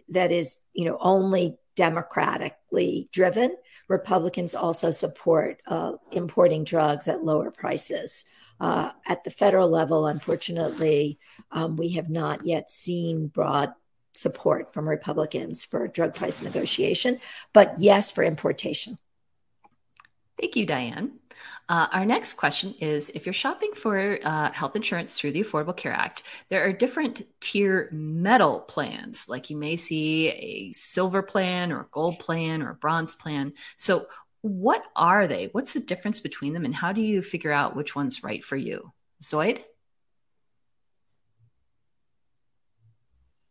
that 0.09 0.31
is 0.31 0.61
you 0.73 0.85
know 0.85 0.99
only 1.01 1.57
democratically 1.75 3.09
driven. 3.13 3.57
Republicans 3.89 4.55
also 4.55 4.91
support 4.91 5.61
uh, 5.67 5.93
importing 6.13 6.65
drugs 6.65 7.09
at 7.09 7.25
lower 7.25 7.51
prices. 7.51 8.25
Uh, 8.61 8.93
at 9.07 9.25
the 9.25 9.31
federal 9.31 9.69
level, 9.69 10.07
unfortunately, 10.07 11.19
um, 11.51 11.77
we 11.77 11.91
have 11.91 12.09
not 12.09 12.47
yet 12.47 12.71
seen 12.71 13.27
broad 13.27 13.75
support 14.13 14.73
from 14.73 14.89
Republicans 14.89 15.65
for 15.65 15.89
drug 15.89 16.15
price 16.15 16.41
negotiation, 16.41 17.21
but 17.53 17.75
yes, 17.79 18.13
for 18.13 18.23
importation. 18.23 18.97
Thank 20.41 20.57
you, 20.57 20.67
Diane. 20.67 21.19
Uh, 21.69 21.87
our 21.93 22.05
next 22.05 22.35
question 22.35 22.75
is 22.81 23.11
If 23.11 23.27
you're 23.27 23.33
shopping 23.33 23.73
for 23.75 24.19
uh, 24.23 24.53
health 24.53 24.77
insurance 24.77 25.19
through 25.19 25.33
the 25.33 25.43
Affordable 25.43 25.77
Care 25.77 25.93
Act, 25.93 26.23
there 26.51 26.65
are 26.65 26.73
different 26.73 27.23
tier 27.41 27.89
metal 27.93 28.61
plans, 28.61 29.29
like 29.29 29.51
you 29.51 29.57
may 29.57 29.77
see 29.77 30.29
a 30.29 30.73
silver 30.73 31.23
plan 31.23 31.73
or 31.73 31.81
a 31.81 31.89
gold 31.91 32.19
plan 32.19 32.63
or 32.63 32.71
a 32.71 32.75
bronze 32.75 33.15
plan. 33.15 33.53
So, 33.77 34.07
what 34.43 34.83
are 34.95 35.27
they? 35.27 35.49
What's 35.53 35.73
the 35.73 35.81
difference 35.81 36.21
between 36.21 36.53
them, 36.53 36.65
and 36.65 36.75
how 36.75 36.93
do 36.93 37.01
you 37.01 37.23
figure 37.23 37.53
out 37.53 37.77
which 37.77 37.97
one's 37.97 38.23
right 38.23 38.45
for 38.45 38.57
you? 38.57 38.93
Zoid? 39.23 39.63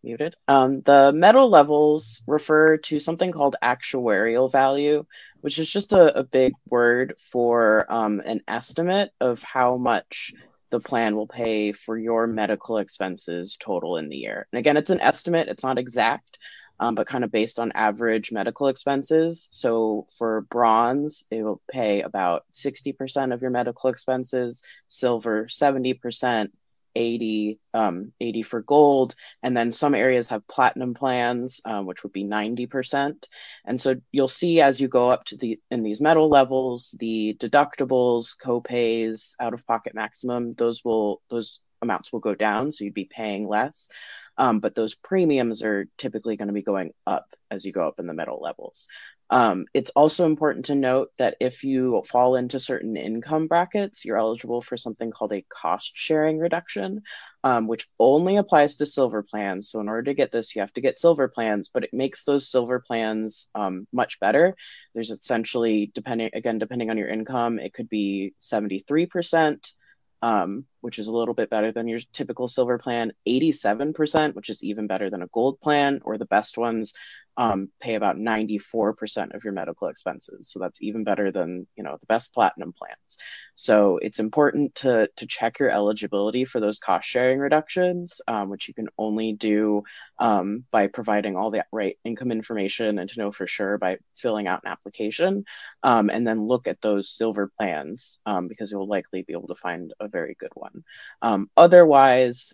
Muted. 0.03 0.35
Um, 0.47 0.81
the 0.81 1.11
metal 1.13 1.49
levels 1.49 2.21
refer 2.27 2.77
to 2.77 2.99
something 2.99 3.31
called 3.31 3.55
actuarial 3.63 4.51
value, 4.51 5.05
which 5.41 5.59
is 5.59 5.71
just 5.71 5.93
a, 5.93 6.19
a 6.19 6.23
big 6.23 6.53
word 6.69 7.15
for 7.19 7.91
um, 7.91 8.21
an 8.25 8.41
estimate 8.47 9.11
of 9.19 9.41
how 9.43 9.77
much 9.77 10.33
the 10.69 10.79
plan 10.79 11.15
will 11.15 11.27
pay 11.27 11.71
for 11.71 11.97
your 11.97 12.25
medical 12.25 12.79
expenses 12.79 13.57
total 13.57 13.97
in 13.97 14.09
the 14.09 14.17
year. 14.17 14.47
And 14.51 14.59
again, 14.59 14.77
it's 14.77 14.89
an 14.89 15.01
estimate, 15.01 15.47
it's 15.47 15.63
not 15.63 15.77
exact. 15.77 16.39
Um, 16.79 16.95
but 16.95 17.07
kind 17.07 17.23
of 17.23 17.31
based 17.31 17.59
on 17.59 17.71
average 17.75 18.31
medical 18.31 18.67
expenses. 18.67 19.47
So 19.51 20.07
for 20.17 20.41
bronze, 20.41 21.23
it 21.29 21.43
will 21.43 21.61
pay 21.71 22.01
about 22.01 22.45
60% 22.51 23.31
of 23.31 23.43
your 23.43 23.51
medical 23.51 23.91
expenses, 23.91 24.63
silver, 24.87 25.45
70%, 25.45 26.49
80 26.95 27.59
um, 27.73 28.13
80 28.19 28.43
for 28.43 28.61
gold. 28.61 29.15
And 29.41 29.55
then 29.55 29.71
some 29.71 29.95
areas 29.95 30.29
have 30.29 30.47
platinum 30.47 30.93
plans 30.93 31.61
um, 31.65 31.85
which 31.85 32.03
would 32.03 32.13
be 32.13 32.23
90% 32.23 33.27
and 33.65 33.79
so 33.79 33.95
you'll 34.11 34.27
see 34.27 34.61
as 34.61 34.79
you 34.79 34.87
go 34.87 35.09
up 35.09 35.25
to 35.25 35.37
the 35.37 35.59
in 35.71 35.83
these 35.83 36.01
metal 36.01 36.29
levels 36.29 36.95
the 36.99 37.35
deductibles 37.39 38.35
copays 38.37 39.35
out 39.39 39.53
of 39.53 39.65
pocket 39.65 39.93
maximum 39.95 40.51
those 40.53 40.83
will 40.83 41.21
those 41.29 41.61
amounts 41.83 42.11
will 42.11 42.19
go 42.19 42.33
down. 42.33 42.71
So 42.71 42.85
you'd 42.85 42.95
be 42.95 43.05
paying 43.05 43.47
less. 43.47 43.89
Um, 44.35 44.59
but 44.59 44.73
those 44.73 44.95
premiums 44.95 45.61
are 45.61 45.85
typically 45.99 46.37
going 46.37 46.47
to 46.47 46.53
be 46.53 46.63
going 46.63 46.93
up 47.05 47.27
as 47.51 47.65
you 47.65 47.71
go 47.71 47.87
up 47.87 47.99
in 47.99 48.07
the 48.07 48.15
metal 48.15 48.39
levels 48.41 48.87
um, 49.33 49.65
it's 49.73 49.89
also 49.95 50.27
important 50.27 50.65
to 50.65 50.75
note 50.75 51.09
that 51.17 51.37
if 51.39 51.63
you 51.63 52.03
fall 52.05 52.35
into 52.35 52.59
certain 52.59 52.95
income 52.95 53.47
brackets, 53.47 54.05
you're 54.05 54.19
eligible 54.19 54.61
for 54.61 54.77
something 54.77 55.09
called 55.09 55.33
a 55.33 55.43
cost 55.49 55.93
sharing 55.95 56.37
reduction, 56.37 57.01
um, 57.43 57.65
which 57.65 57.87
only 57.99 58.37
applies 58.37 58.75
to 58.75 58.85
silver 58.85 59.23
plans. 59.23 59.71
So, 59.71 59.79
in 59.79 59.89
order 59.89 60.03
to 60.03 60.13
get 60.13 60.31
this, 60.31 60.55
you 60.55 60.61
have 60.61 60.73
to 60.73 60.81
get 60.81 60.99
silver 60.99 61.27
plans, 61.27 61.71
but 61.73 61.83
it 61.83 61.95
makes 61.95 62.25
those 62.25 62.47
silver 62.47 62.79
plans 62.79 63.49
um, 63.55 63.87
much 63.91 64.19
better. 64.19 64.55
There's 64.93 65.09
essentially, 65.09 65.91
depending 65.95 66.29
again, 66.35 66.59
depending 66.59 66.91
on 66.91 66.99
your 66.99 67.09
income, 67.09 67.57
it 67.57 67.73
could 67.73 67.89
be 67.89 68.35
73%. 68.39 69.73
Um, 70.21 70.63
which 70.79 70.99
is 70.99 71.07
a 71.07 71.11
little 71.11 71.33
bit 71.33 71.49
better 71.49 71.73
than 71.73 71.89
your 71.89 71.99
typical 72.13 72.47
silver 72.47 72.77
plan, 72.77 73.11
87%, 73.27 74.35
which 74.35 74.49
is 74.49 74.63
even 74.63 74.87
better 74.87 75.09
than 75.09 75.21
a 75.21 75.27
gold 75.27 75.59
plan, 75.59 75.99
or 76.05 76.17
the 76.17 76.23
best 76.25 76.57
ones 76.57 76.93
um, 77.37 77.69
pay 77.79 77.95
about 77.95 78.17
94% 78.17 79.33
of 79.35 79.43
your 79.43 79.53
medical 79.53 79.87
expenses. 79.87 80.49
So 80.51 80.59
that's 80.59 80.81
even 80.81 81.03
better 81.03 81.31
than, 81.31 81.67
you 81.75 81.83
know, 81.83 81.97
the 81.99 82.05
best 82.05 82.33
platinum 82.33 82.73
plans. 82.73 83.17
So 83.55 83.97
it's 83.97 84.19
important 84.19 84.75
to, 84.75 85.09
to 85.15 85.27
check 85.27 85.59
your 85.59 85.69
eligibility 85.69 86.45
for 86.45 86.59
those 86.59 86.79
cost 86.79 87.07
sharing 87.07 87.39
reductions, 87.39 88.21
um, 88.27 88.49
which 88.49 88.67
you 88.67 88.73
can 88.73 88.89
only 88.97 89.33
do 89.33 89.83
um, 90.19 90.63
by 90.71 90.87
providing 90.87 91.35
all 91.35 91.51
the 91.51 91.65
right 91.71 91.97
income 92.03 92.31
information 92.31 92.99
and 92.99 93.09
to 93.09 93.19
know 93.19 93.31
for 93.31 93.47
sure 93.47 93.77
by 93.77 93.97
filling 94.15 94.47
out 94.47 94.61
an 94.63 94.71
application. 94.71 95.45
Um, 95.81 96.09
and 96.09 96.25
then 96.27 96.47
look 96.47 96.67
at 96.67 96.81
those 96.81 97.09
silver 97.09 97.51
plans 97.57 98.19
um, 98.25 98.47
because 98.47 98.71
you'll 98.71 98.87
likely 98.87 99.23
be 99.23 99.33
able 99.33 99.47
to 99.47 99.55
find 99.55 99.93
a 99.99 100.07
very 100.07 100.35
good 100.39 100.51
one. 100.53 100.83
Um, 101.21 101.49
otherwise, 101.57 102.53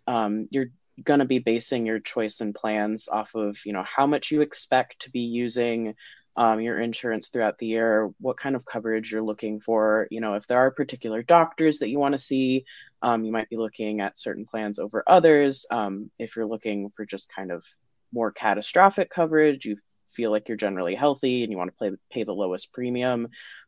you're 0.51 0.71
going 1.03 1.20
to 1.20 1.25
be 1.25 1.39
basing 1.39 1.86
your 1.86 2.00
choice 2.00 2.41
and 2.41 2.56
plans 2.56 3.08
off 3.08 3.36
of 3.36 3.58
you 3.65 3.74
know 3.74 3.84
how 3.84 4.08
much 4.08 4.32
you 4.32 4.41
expect 4.41 5.00
to 5.01 5.12
be 5.12 5.22
using 5.22 5.96
um, 6.36 6.62
your 6.62 6.79
insurance 6.79 7.29
throughout 7.29 7.58
the 7.58 7.68
year 7.68 8.10
what 8.20 8.38
kind 8.38 8.56
of 8.56 8.65
coverage 8.65 9.12
you're 9.12 9.22
looking 9.22 9.60
for 9.60 10.08
you 10.10 10.22
know 10.22 10.36
if 10.36 10.48
there 10.48 10.60
are 10.60 10.72
particular 10.72 11.22
doctors 11.22 11.79
that 11.79 11.89
you 11.89 12.00
want 12.00 12.13
to 12.13 12.20
see 12.20 12.65
um, 13.01 13.24
you 13.24 13.32
might 13.32 13.50
be 13.50 13.58
looking 13.58 14.01
at 14.01 14.18
certain 14.18 14.46
plans 14.46 14.79
over 14.79 15.03
others 15.08 15.65
um, 15.72 16.10
if 16.18 16.36
you're 16.36 16.46
looking 16.46 16.89
for 16.89 17.06
just 17.06 17.34
kind 17.34 17.51
of 17.51 17.65
more 18.13 18.32
catastrophic 18.32 19.10
coverage 19.10 19.65
you 19.65 19.77
feel 20.10 20.32
like 20.32 20.48
you're 20.48 20.58
generally 20.58 20.96
healthy 20.96 21.44
and 21.44 21.51
you 21.51 21.58
want 21.58 21.75
to 21.77 21.98
pay 22.12 22.24
the 22.24 22.34
lowest 22.34 22.74
premium 22.74 23.27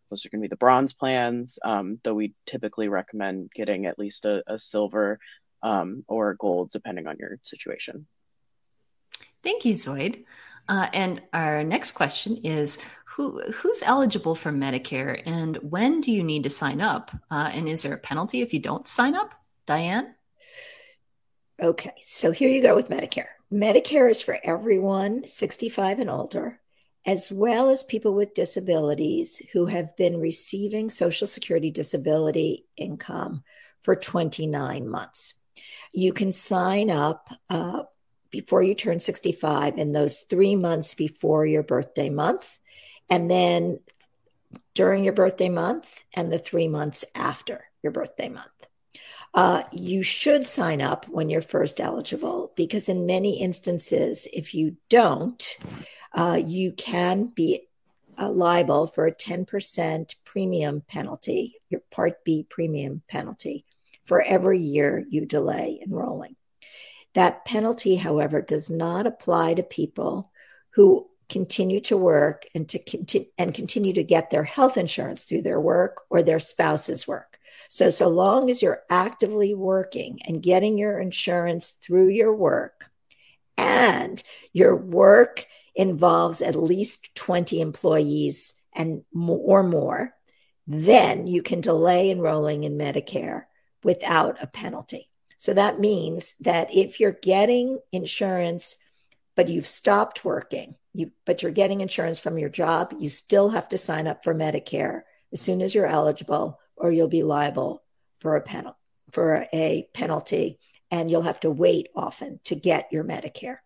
those 0.10 0.26
are 0.26 0.30
going 0.30 0.42
to 0.42 0.48
be 0.48 0.50
the 0.50 0.58
bronze 0.58 0.94
plans 0.94 1.60
um, 1.64 2.00
though 2.04 2.14
we 2.14 2.34
typically 2.46 2.90
recommend 2.90 3.52
getting 3.54 3.86
at 3.86 4.00
least 4.00 4.26
a, 4.26 4.44
a 4.48 4.58
silver 4.58 5.20
um, 5.63 6.03
or 6.08 6.36
gold, 6.36 6.72
depending 6.72 7.08
on 7.08 7.18
your 7.18 7.39
situation. 7.44 8.08
Thank 9.44 9.65
you, 9.65 9.74
Zoid. 9.74 10.25
Uh, 10.68 10.88
and 10.94 11.22
our 11.34 11.63
next 11.63 11.94
question 11.94 12.38
is 12.38 12.80
who 13.06 13.41
who's 13.51 13.84
eligible 13.84 14.36
for 14.36 14.51
Medicare 14.51 15.22
and 15.25 15.58
when 15.58 16.00
do 16.01 16.12
you 16.12 16.24
need 16.24 16.44
to 16.44 16.50
sign 16.50 16.80
up? 16.80 17.12
Uh, 17.30 17.50
and 17.51 17.68
is 17.68 17.84
there 17.84 17.94
a 17.94 18.00
penalty 18.00 18.41
if 18.41 18.53
you 18.53 18.60
don't 18.60 18.88
sign 18.88 19.15
up? 19.15 19.34
Diane? 19.65 20.15
Okay, 21.62 21.94
so 22.01 22.32
here 22.32 22.50
you 22.50 22.62
go 22.62 22.75
with 22.75 22.89
Medicare. 22.89 23.27
Medicare 23.51 24.10
is 24.10 24.22
for 24.22 24.39
everyone 24.44 25.27
65 25.27 26.00
and 26.00 26.10
older, 26.10 26.60
as 27.06 27.32
well 27.32 27.70
as 27.70 27.84
people 27.84 28.13
with 28.13 28.34
disabilities 28.34 29.41
who 29.51 29.65
have 29.65 29.96
been 29.98 30.20
receiving 30.20 30.89
Social 30.89 31.27
Security 31.27 31.70
disability 31.70 32.65
income 32.77 33.44
for 33.84 33.96
29 33.96 34.88
months. 34.88 35.36
You 35.92 36.14
can 36.14 36.32
sign 36.32 36.90
up 36.90 37.30
uh, 37.50 37.84
before 38.30 38.64
you 38.64 38.76
turn 38.76 39.00
65 39.00 39.78
in 39.78 39.92
those 39.92 40.20
three 40.30 40.56
months 40.56 40.96
before 40.96 41.46
your 41.46 41.64
birthday 41.64 42.10
month, 42.10 42.60
and 43.10 43.30
then 43.30 43.80
during 44.74 45.04
your 45.04 45.14
birthday 45.14 45.50
month, 45.50 46.04
and 46.16 46.32
the 46.32 46.40
three 46.40 46.68
months 46.68 47.04
after 47.14 47.66
your 47.84 47.92
birthday 47.92 48.30
month. 48.30 48.48
Uh, 49.34 49.64
you 49.72 50.04
should 50.04 50.46
sign 50.46 50.82
up 50.82 51.08
when 51.08 51.30
you're 51.30 51.42
first 51.42 51.80
eligible 51.80 52.52
because, 52.56 52.90
in 52.90 53.06
many 53.06 53.40
instances, 53.40 54.28
if 54.34 54.54
you 54.54 54.76
don't, 54.90 55.58
uh, 56.14 56.42
you 56.46 56.74
can 56.74 57.26
be 57.26 57.62
uh, 58.20 58.30
liable 58.30 58.88
for 58.88 59.08
a 59.08 59.16
10% 59.16 60.16
premium 60.26 60.82
penalty, 60.88 61.56
your 61.70 61.82
Part 61.92 62.26
B 62.26 62.46
premium 62.50 63.02
penalty, 63.08 63.66
for 64.12 64.22
every 64.22 64.60
year 64.60 65.06
you 65.08 65.25
delay 65.25 65.80
enrolling. 65.82 66.36
That 67.13 67.46
penalty, 67.46 67.96
however, 67.96 68.41
does 68.41 68.70
not 68.70 69.08
apply 69.08 69.53
to 69.53 69.63
people 69.63 70.34
who 70.72 71.08
continue 71.30 71.80
to 71.80 71.96
work 71.96 72.46
and 72.53 72.68
to 72.68 72.80
conti- 72.80 73.32
and 73.38 73.53
continue 73.53 73.94
to 73.94 74.03
get 74.03 74.30
their 74.30 74.44
health 74.44 74.75
insurance 74.75 75.24
through 75.24 75.44
their 75.44 75.62
work 75.62 76.01
or 76.10 76.24
their 76.24 76.39
spouse's 76.39 77.08
work. 77.08 77.39
So, 77.70 77.89
so 77.89 78.10
long 78.10 78.50
as 78.50 78.62
you're 78.62 78.82
actively 78.89 79.53
working 79.53 80.20
and 80.27 80.44
getting 80.44 80.77
your 80.77 81.00
insurance 81.00 81.72
through 81.72 82.10
your 82.10 82.36
work, 82.36 82.89
and 83.58 84.22
your 84.51 84.75
work 84.75 85.46
involves 85.74 86.41
at 86.41 86.58
least 86.58 87.15
20 87.15 87.62
employees 87.62 88.56
and 88.75 89.03
or 89.15 89.63
more, 89.63 90.13
then 90.68 91.27
you 91.27 91.41
can 91.41 91.62
delay 91.62 92.12
enrolling 92.12 92.65
in 92.65 92.77
Medicare 92.77 93.46
without 93.84 94.42
a 94.42 94.48
penalty. 94.48 95.10
So 95.38 95.54
that 95.54 95.80
means 95.80 96.36
that 96.42 96.74
if 96.76 97.00
you're 97.00 97.12
getting 97.12 97.80
insurance, 97.92 98.78
but 99.36 99.50
you've 99.50 99.68
stopped 99.68 100.24
working, 100.24 100.76
you, 100.94 101.12
but 101.26 101.42
you're 101.42 101.52
getting 101.52 101.82
insurance 101.82 102.20
from 102.20 102.38
your 102.38 102.50
job, 102.50 102.94
you 103.00 103.10
still 103.10 103.50
have 103.50 103.70
to 103.70 103.78
sign 103.78 104.08
up 104.08 104.24
for 104.24 104.36
Medicare 104.36 105.02
as 105.34 105.42
soon 105.42 105.62
as 105.62 105.74
you're 105.74 105.88
eligible 105.88 106.60
or 106.76 106.92
you'll 106.92 107.08
be 107.08 107.24
liable 107.24 107.84
for 108.20 108.36
a 108.36 108.42
penalty 108.42 108.78
for 109.12 109.48
a 109.54 109.88
penalty 109.94 110.60
and 110.90 111.10
you'll 111.10 111.22
have 111.22 111.40
to 111.42 111.52
wait 111.52 111.90
often 111.96 112.40
to 112.46 112.56
get 112.56 112.90
your 112.92 113.04
Medicare. 113.04 113.58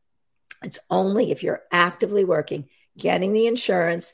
It's 0.64 0.80
only 0.90 1.32
if 1.32 1.44
you're 1.44 1.64
actively 1.72 2.24
working, 2.24 2.70
getting 2.98 3.34
the 3.34 3.48
insurance 3.48 4.14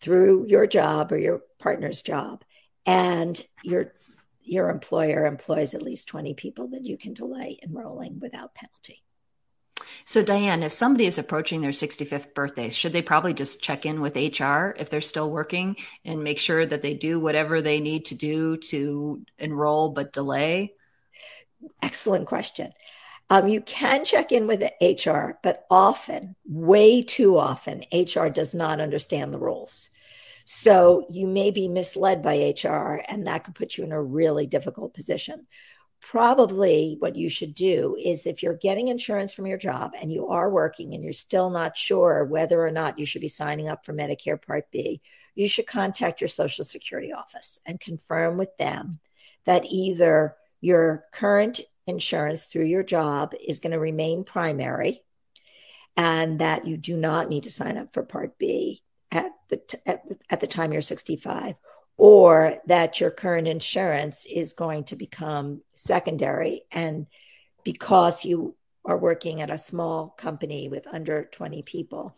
through 0.00 0.46
your 0.46 0.66
job 0.66 1.12
or 1.12 1.18
your 1.18 1.42
partner's 1.58 2.02
job, 2.02 2.44
and 2.86 3.40
your 3.62 3.92
your 4.42 4.70
employer 4.70 5.26
employs 5.26 5.74
at 5.74 5.82
least 5.82 6.08
20 6.08 6.34
people 6.34 6.68
that 6.68 6.84
you 6.84 6.96
can 6.96 7.14
delay 7.14 7.58
enrolling 7.62 8.20
without 8.20 8.54
penalty. 8.54 9.02
So, 10.04 10.22
Diane, 10.22 10.62
if 10.62 10.72
somebody 10.72 11.06
is 11.06 11.18
approaching 11.18 11.60
their 11.60 11.70
65th 11.70 12.34
birthday, 12.34 12.68
should 12.68 12.92
they 12.92 13.02
probably 13.02 13.34
just 13.34 13.62
check 13.62 13.86
in 13.86 14.00
with 14.00 14.16
HR 14.16 14.74
if 14.76 14.90
they're 14.90 15.00
still 15.00 15.30
working 15.30 15.76
and 16.04 16.24
make 16.24 16.38
sure 16.38 16.64
that 16.64 16.82
they 16.82 16.94
do 16.94 17.20
whatever 17.20 17.62
they 17.62 17.80
need 17.80 18.06
to 18.06 18.14
do 18.14 18.56
to 18.56 19.24
enroll 19.38 19.90
but 19.90 20.12
delay? 20.12 20.74
Excellent 21.80 22.26
question. 22.26 22.72
Um, 23.30 23.48
you 23.48 23.60
can 23.60 24.04
check 24.04 24.32
in 24.32 24.46
with 24.46 24.62
HR, 24.80 25.38
but 25.42 25.64
often, 25.70 26.36
way 26.44 27.02
too 27.02 27.38
often, 27.38 27.84
HR 27.92 28.28
does 28.28 28.54
not 28.54 28.80
understand 28.80 29.32
the 29.32 29.38
rules. 29.38 29.90
So 30.44 31.06
you 31.10 31.26
may 31.26 31.50
be 31.50 31.68
misled 31.68 32.22
by 32.22 32.54
HR, 32.56 33.02
and 33.08 33.26
that 33.26 33.44
could 33.44 33.54
put 33.54 33.76
you 33.76 33.84
in 33.84 33.92
a 33.92 34.02
really 34.02 34.46
difficult 34.46 34.94
position. 34.94 35.46
Probably 36.00 36.96
what 36.98 37.14
you 37.14 37.30
should 37.30 37.54
do 37.54 37.96
is 38.02 38.26
if 38.26 38.42
you're 38.42 38.56
getting 38.56 38.88
insurance 38.88 39.32
from 39.32 39.46
your 39.46 39.58
job 39.58 39.92
and 40.00 40.12
you 40.12 40.28
are 40.28 40.50
working 40.50 40.94
and 40.94 41.04
you're 41.04 41.12
still 41.12 41.48
not 41.48 41.76
sure 41.76 42.24
whether 42.24 42.60
or 42.60 42.72
not 42.72 42.98
you 42.98 43.06
should 43.06 43.20
be 43.20 43.28
signing 43.28 43.68
up 43.68 43.84
for 43.84 43.92
Medicare 43.92 44.44
Part 44.44 44.70
B, 44.72 45.00
you 45.34 45.48
should 45.48 45.66
contact 45.66 46.20
your 46.20 46.28
Social 46.28 46.64
Security 46.64 47.12
office 47.12 47.60
and 47.66 47.78
confirm 47.78 48.36
with 48.36 48.56
them 48.56 48.98
that 49.44 49.64
either 49.66 50.36
your 50.60 51.04
current 51.12 51.60
insurance 51.86 52.46
through 52.46 52.64
your 52.64 52.82
job 52.82 53.32
is 53.46 53.60
going 53.60 53.72
to 53.72 53.78
remain 53.78 54.24
primary 54.24 55.02
and 55.96 56.38
that 56.40 56.66
you 56.66 56.76
do 56.76 56.96
not 56.96 57.28
need 57.28 57.44
to 57.44 57.50
sign 57.50 57.76
up 57.76 57.92
for 57.92 58.02
Part 58.02 58.38
B 58.38 58.82
at 59.12 59.30
the, 59.48 59.58
t- 59.58 59.78
at, 59.86 60.02
at 60.28 60.40
the 60.40 60.46
time 60.48 60.72
you're 60.72 60.82
65 60.82 61.60
or 61.96 62.56
that 62.66 62.98
your 62.98 63.10
current 63.10 63.46
insurance 63.46 64.26
is 64.26 64.54
going 64.54 64.84
to 64.84 64.96
become 64.96 65.62
secondary. 65.74 66.62
And 66.72 67.06
because 67.62 68.24
you 68.24 68.56
are 68.84 68.98
working 68.98 69.40
at 69.40 69.50
a 69.50 69.58
small 69.58 70.08
company 70.08 70.68
with 70.68 70.88
under 70.92 71.24
20 71.24 71.62
people, 71.62 72.16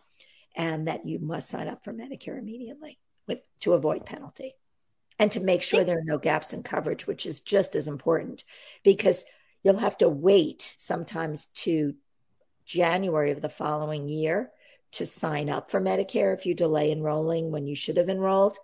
and 0.54 0.88
that 0.88 1.06
you 1.06 1.18
must 1.18 1.48
sign 1.48 1.68
up 1.68 1.82
for 1.84 1.92
Medicare 1.92 2.38
immediately 2.38 2.98
with, 3.26 3.40
to 3.60 3.72
avoid 3.72 4.06
penalty 4.06 4.54
and 5.18 5.30
to 5.32 5.40
make 5.40 5.62
sure 5.62 5.84
there 5.84 5.98
are 5.98 6.04
no 6.04 6.18
gaps 6.18 6.52
in 6.52 6.62
coverage, 6.62 7.06
which 7.06 7.26
is 7.26 7.40
just 7.40 7.74
as 7.74 7.88
important 7.88 8.44
because 8.82 9.24
you'll 9.62 9.76
have 9.76 9.98
to 9.98 10.08
wait 10.08 10.62
sometimes 10.62 11.46
to 11.46 11.94
January 12.64 13.30
of 13.30 13.40
the 13.40 13.48
following 13.48 14.08
year 14.08 14.50
to 14.94 15.06
sign 15.06 15.48
up 15.48 15.70
for 15.70 15.80
Medicare 15.80 16.34
if 16.34 16.46
you 16.46 16.54
delay 16.54 16.90
enrolling 16.90 17.50
when 17.50 17.66
you 17.66 17.74
should 17.74 17.96
have 17.96 18.08
enrolled 18.08 18.58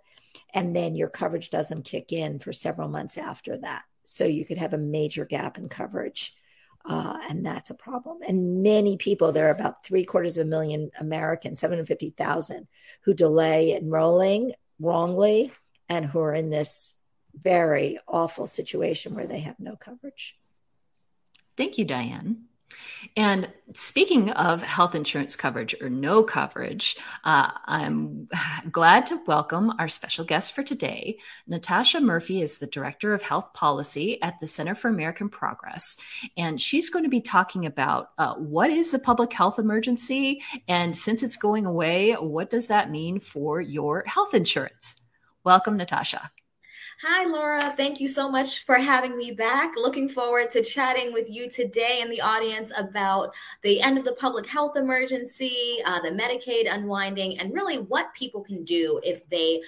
and 0.53 0.75
then 0.75 0.95
your 0.95 1.07
coverage 1.07 1.49
doesn't 1.49 1.85
kick 1.85 2.11
in 2.11 2.39
for 2.39 2.53
several 2.53 2.87
months 2.87 3.17
after 3.17 3.57
that. 3.57 3.83
So 4.05 4.25
you 4.25 4.45
could 4.45 4.57
have 4.57 4.73
a 4.73 4.77
major 4.77 5.25
gap 5.25 5.57
in 5.57 5.69
coverage. 5.69 6.35
Uh, 6.83 7.17
and 7.29 7.45
that's 7.45 7.69
a 7.69 7.75
problem. 7.75 8.19
And 8.27 8.63
many 8.63 8.97
people, 8.97 9.31
there 9.31 9.47
are 9.47 9.51
about 9.51 9.85
three 9.85 10.03
quarters 10.03 10.37
of 10.37 10.47
a 10.47 10.49
million 10.49 10.89
Americans, 10.99 11.59
750,000, 11.59 12.67
who 13.01 13.13
delay 13.13 13.75
enrolling 13.75 14.53
wrongly 14.79 15.53
and 15.87 16.05
who 16.05 16.19
are 16.19 16.33
in 16.33 16.49
this 16.49 16.95
very 17.39 17.99
awful 18.07 18.47
situation 18.47 19.13
where 19.13 19.27
they 19.27 19.39
have 19.39 19.59
no 19.59 19.75
coverage. 19.75 20.37
Thank 21.55 21.77
you, 21.77 21.85
Diane. 21.85 22.45
And 23.17 23.51
speaking 23.73 24.29
of 24.31 24.61
health 24.61 24.95
insurance 24.95 25.35
coverage 25.35 25.75
or 25.81 25.89
no 25.89 26.23
coverage, 26.23 26.97
uh, 27.23 27.51
I'm 27.65 28.27
glad 28.71 29.05
to 29.07 29.21
welcome 29.27 29.73
our 29.79 29.87
special 29.87 30.25
guest 30.25 30.53
for 30.53 30.63
today. 30.63 31.19
Natasha 31.47 31.99
Murphy 31.99 32.41
is 32.41 32.57
the 32.57 32.67
Director 32.67 33.13
of 33.13 33.21
Health 33.21 33.53
Policy 33.53 34.21
at 34.21 34.39
the 34.39 34.47
Center 34.47 34.75
for 34.75 34.89
American 34.89 35.29
Progress. 35.29 35.97
And 36.37 36.59
she's 36.59 36.89
going 36.89 37.03
to 37.03 37.09
be 37.09 37.21
talking 37.21 37.65
about 37.65 38.09
uh, 38.17 38.35
what 38.35 38.69
is 38.69 38.91
the 38.91 38.99
public 38.99 39.33
health 39.33 39.59
emergency? 39.59 40.41
And 40.67 40.95
since 40.95 41.23
it's 41.23 41.37
going 41.37 41.65
away, 41.65 42.13
what 42.13 42.49
does 42.49 42.67
that 42.67 42.91
mean 42.91 43.19
for 43.19 43.61
your 43.61 44.03
health 44.05 44.33
insurance? 44.33 44.95
Welcome, 45.43 45.77
Natasha. 45.77 46.31
Hi, 47.03 47.25
Laura. 47.25 47.73
Thank 47.75 47.99
you 47.99 48.07
so 48.07 48.29
much 48.29 48.63
for 48.63 48.75
having 48.75 49.17
me 49.17 49.31
back. 49.31 49.73
Looking 49.75 50.07
forward 50.07 50.51
to 50.51 50.61
chatting 50.61 51.11
with 51.11 51.31
you 51.31 51.49
today 51.49 51.97
in 51.99 52.11
the 52.11 52.21
audience 52.21 52.71
about 52.77 53.33
the 53.63 53.81
end 53.81 53.97
of 53.97 54.05
the 54.05 54.13
public 54.13 54.45
health 54.45 54.77
emergency, 54.77 55.77
uh, 55.87 55.99
the 56.01 56.11
Medicaid 56.11 56.71
unwinding, 56.71 57.39
and 57.39 57.55
really 57.55 57.79
what 57.79 58.13
people 58.13 58.43
can 58.43 58.63
do 58.63 59.01
if 59.03 59.27
they 59.29 59.63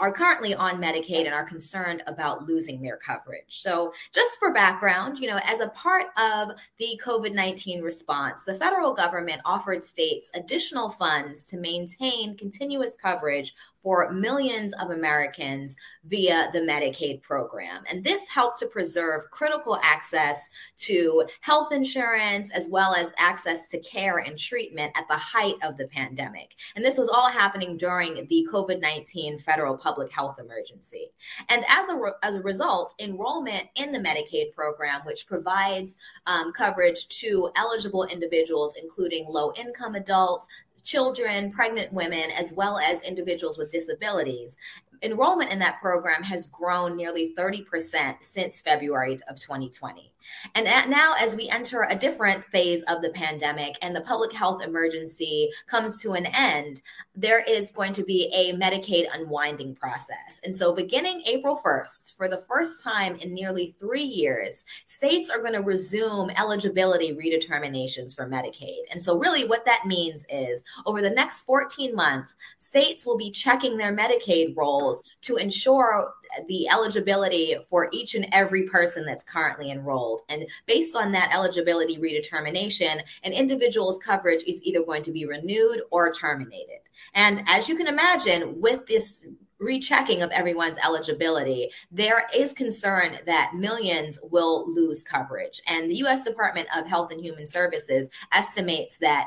are 0.00 0.12
currently 0.12 0.54
on 0.54 0.80
Medicaid 0.80 1.24
and 1.24 1.34
are 1.34 1.44
concerned 1.44 2.02
about 2.06 2.46
losing 2.46 2.80
their 2.80 2.96
coverage. 2.96 3.60
So, 3.60 3.92
just 4.12 4.38
for 4.38 4.52
background, 4.52 5.18
you 5.18 5.28
know, 5.28 5.40
as 5.44 5.60
a 5.60 5.68
part 5.68 6.06
of 6.18 6.52
the 6.78 7.00
COVID 7.04 7.34
19 7.34 7.82
response, 7.82 8.44
the 8.44 8.54
federal 8.54 8.92
government 8.92 9.40
offered 9.44 9.82
states 9.82 10.30
additional 10.34 10.90
funds 10.90 11.44
to 11.46 11.56
maintain 11.56 12.36
continuous 12.36 12.96
coverage 12.96 13.54
for 13.82 14.10
millions 14.12 14.74
of 14.74 14.90
Americans 14.90 15.74
via 16.04 16.50
the 16.52 16.58
Medicaid 16.58 17.22
program. 17.22 17.84
And 17.90 18.04
this 18.04 18.28
helped 18.28 18.58
to 18.58 18.66
preserve 18.66 19.30
critical 19.30 19.78
access 19.82 20.50
to 20.78 21.24
health 21.40 21.72
insurance 21.72 22.50
as 22.50 22.68
well 22.68 22.94
as 22.94 23.12
access 23.16 23.66
to 23.68 23.78
care 23.78 24.18
and 24.18 24.38
treatment 24.38 24.92
at 24.94 25.06
the 25.08 25.16
height 25.16 25.54
of 25.62 25.78
the 25.78 25.86
pandemic. 25.86 26.56
And 26.76 26.84
this 26.84 26.98
was 26.98 27.08
all 27.08 27.30
happening 27.30 27.78
during 27.78 28.26
the 28.28 28.46
COVID 28.52 28.80
19 28.82 29.38
federal 29.38 29.77
public 29.78 30.12
health 30.12 30.38
emergency. 30.38 31.10
And 31.48 31.64
as 31.68 31.88
a, 31.88 31.96
re- 31.96 32.12
as 32.22 32.36
a 32.36 32.42
result, 32.42 32.94
enrollment 32.98 33.64
in 33.76 33.92
the 33.92 33.98
Medicaid 33.98 34.52
program, 34.52 35.00
which 35.04 35.26
provides 35.26 35.96
um, 36.26 36.52
coverage 36.52 37.08
to 37.20 37.50
eligible 37.56 38.04
individuals, 38.04 38.74
including 38.80 39.26
low 39.28 39.52
income 39.54 39.94
adults, 39.94 40.48
children, 40.84 41.50
pregnant 41.52 41.92
women, 41.92 42.30
as 42.36 42.52
well 42.52 42.78
as 42.78 43.02
individuals 43.02 43.58
with 43.58 43.70
disabilities. 43.70 44.56
Enrollment 45.02 45.50
in 45.50 45.58
that 45.60 45.80
program 45.80 46.22
has 46.22 46.46
grown 46.46 46.96
nearly 46.96 47.34
30% 47.36 48.16
since 48.22 48.60
February 48.60 49.18
of 49.28 49.38
2020. 49.38 50.12
And 50.54 50.90
now, 50.90 51.14
as 51.18 51.36
we 51.36 51.48
enter 51.48 51.86
a 51.88 51.94
different 51.94 52.44
phase 52.46 52.82
of 52.82 53.02
the 53.02 53.10
pandemic 53.10 53.76
and 53.82 53.94
the 53.94 54.00
public 54.00 54.32
health 54.32 54.62
emergency 54.62 55.50
comes 55.66 56.00
to 56.02 56.12
an 56.12 56.26
end, 56.26 56.82
there 57.14 57.42
is 57.42 57.70
going 57.70 57.92
to 57.94 58.04
be 58.04 58.30
a 58.34 58.52
Medicaid 58.54 59.06
unwinding 59.12 59.74
process. 59.74 60.40
And 60.44 60.54
so, 60.54 60.72
beginning 60.72 61.22
April 61.26 61.60
1st, 61.64 62.16
for 62.16 62.28
the 62.28 62.44
first 62.48 62.82
time 62.82 63.16
in 63.16 63.32
nearly 63.32 63.74
three 63.78 64.02
years, 64.02 64.64
states 64.86 65.30
are 65.30 65.40
going 65.40 65.54
to 65.54 65.62
resume 65.62 66.30
eligibility 66.30 67.14
redeterminations 67.14 68.14
for 68.14 68.28
Medicaid. 68.28 68.80
And 68.90 69.02
so, 69.02 69.18
really, 69.18 69.44
what 69.44 69.64
that 69.64 69.86
means 69.86 70.26
is 70.28 70.62
over 70.86 71.02
the 71.02 71.10
next 71.10 71.44
14 71.44 71.94
months, 71.94 72.34
states 72.58 73.06
will 73.06 73.16
be 73.16 73.30
checking 73.30 73.76
their 73.76 73.96
Medicaid 73.96 74.54
rolls 74.88 75.02
to 75.22 75.36
ensure 75.36 76.12
the 76.48 76.68
eligibility 76.68 77.56
for 77.68 77.88
each 77.92 78.14
and 78.14 78.26
every 78.32 78.64
person 78.64 79.04
that's 79.04 79.24
currently 79.24 79.70
enrolled. 79.70 80.22
And 80.28 80.46
based 80.66 80.96
on 80.96 81.12
that 81.12 81.32
eligibility 81.32 81.98
redetermination, 81.98 83.02
an 83.22 83.32
individual's 83.32 83.98
coverage 83.98 84.42
is 84.46 84.62
either 84.62 84.82
going 84.82 85.02
to 85.04 85.12
be 85.12 85.26
renewed 85.26 85.82
or 85.90 86.12
terminated. 86.12 86.80
And 87.14 87.44
as 87.46 87.68
you 87.68 87.76
can 87.76 87.86
imagine, 87.86 88.60
with 88.60 88.86
this 88.86 89.24
rechecking 89.58 90.22
of 90.22 90.30
everyone's 90.30 90.78
eligibility, 90.84 91.70
there 91.90 92.28
is 92.34 92.52
concern 92.52 93.18
that 93.26 93.54
millions 93.56 94.18
will 94.22 94.72
lose 94.72 95.02
coverage. 95.02 95.60
And 95.66 95.90
the 95.90 95.96
US 96.06 96.22
Department 96.22 96.68
of 96.76 96.86
Health 96.86 97.10
and 97.10 97.20
Human 97.20 97.46
Services 97.46 98.08
estimates 98.32 98.98
that 98.98 99.26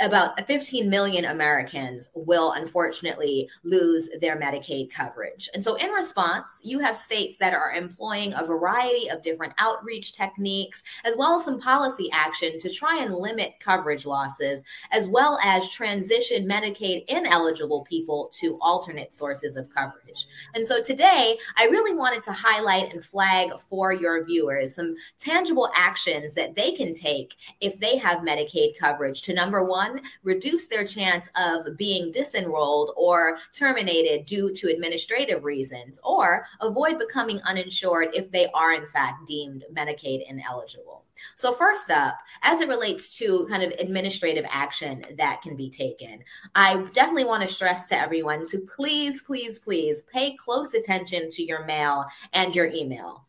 about 0.00 0.46
15 0.46 0.88
million 0.88 1.26
Americans 1.26 2.10
will 2.14 2.52
unfortunately 2.52 3.48
lose 3.62 4.08
their 4.20 4.36
Medicaid 4.36 4.90
coverage. 4.90 5.48
And 5.54 5.62
so, 5.62 5.76
in 5.76 5.90
response, 5.90 6.60
you 6.62 6.80
have 6.80 6.96
states 6.96 7.36
that 7.38 7.54
are 7.54 7.72
employing 7.72 8.32
a 8.34 8.44
variety 8.44 9.08
of 9.08 9.22
different 9.22 9.54
outreach 9.58 10.12
techniques, 10.12 10.82
as 11.04 11.16
well 11.16 11.36
as 11.36 11.44
some 11.44 11.60
policy 11.60 12.10
action 12.12 12.58
to 12.58 12.70
try 12.70 13.02
and 13.02 13.14
limit 13.14 13.54
coverage 13.60 14.04
losses, 14.04 14.64
as 14.90 15.06
well 15.06 15.38
as 15.44 15.70
transition 15.70 16.46
Medicaid 16.46 17.04
ineligible 17.06 17.82
people 17.82 18.30
to 18.40 18.58
alternate 18.60 19.12
sources 19.12 19.56
of 19.56 19.72
coverage. 19.72 20.26
And 20.54 20.66
so, 20.66 20.82
today, 20.82 21.38
I 21.56 21.66
really 21.66 21.94
wanted 21.94 22.22
to 22.24 22.32
highlight 22.32 22.92
and 22.92 23.04
flag 23.04 23.50
for 23.68 23.92
your 23.92 24.24
viewers 24.24 24.74
some 24.74 24.96
tangible 25.20 25.70
actions 25.74 26.34
that 26.34 26.56
they 26.56 26.72
can 26.72 26.92
take 26.92 27.34
if 27.60 27.78
they 27.78 27.96
have 27.96 28.18
Medicaid 28.18 28.76
coverage 28.78 29.22
to 29.22 29.32
number 29.32 29.62
one, 29.62 29.83
one, 29.84 30.02
reduce 30.22 30.66
their 30.66 30.84
chance 30.84 31.30
of 31.36 31.76
being 31.76 32.12
disenrolled 32.12 32.92
or 32.96 33.38
terminated 33.52 34.26
due 34.26 34.52
to 34.54 34.70
administrative 34.70 35.44
reasons, 35.44 36.00
or 36.02 36.46
avoid 36.60 36.98
becoming 36.98 37.40
uninsured 37.42 38.08
if 38.14 38.30
they 38.30 38.48
are, 38.54 38.74
in 38.74 38.86
fact, 38.86 39.26
deemed 39.26 39.64
Medicaid 39.72 40.28
ineligible. 40.28 41.04
So, 41.36 41.52
first 41.52 41.90
up, 41.90 42.18
as 42.42 42.60
it 42.60 42.68
relates 42.68 43.16
to 43.18 43.46
kind 43.48 43.62
of 43.62 43.72
administrative 43.78 44.44
action 44.48 45.04
that 45.16 45.42
can 45.42 45.56
be 45.56 45.70
taken, 45.70 46.20
I 46.54 46.84
definitely 46.92 47.24
want 47.24 47.42
to 47.42 47.54
stress 47.54 47.86
to 47.86 47.98
everyone 47.98 48.44
to 48.46 48.58
please, 48.58 49.22
please, 49.22 49.58
please 49.58 50.02
pay 50.02 50.36
close 50.36 50.74
attention 50.74 51.30
to 51.30 51.42
your 51.42 51.64
mail 51.64 52.06
and 52.32 52.54
your 52.54 52.66
email. 52.66 53.24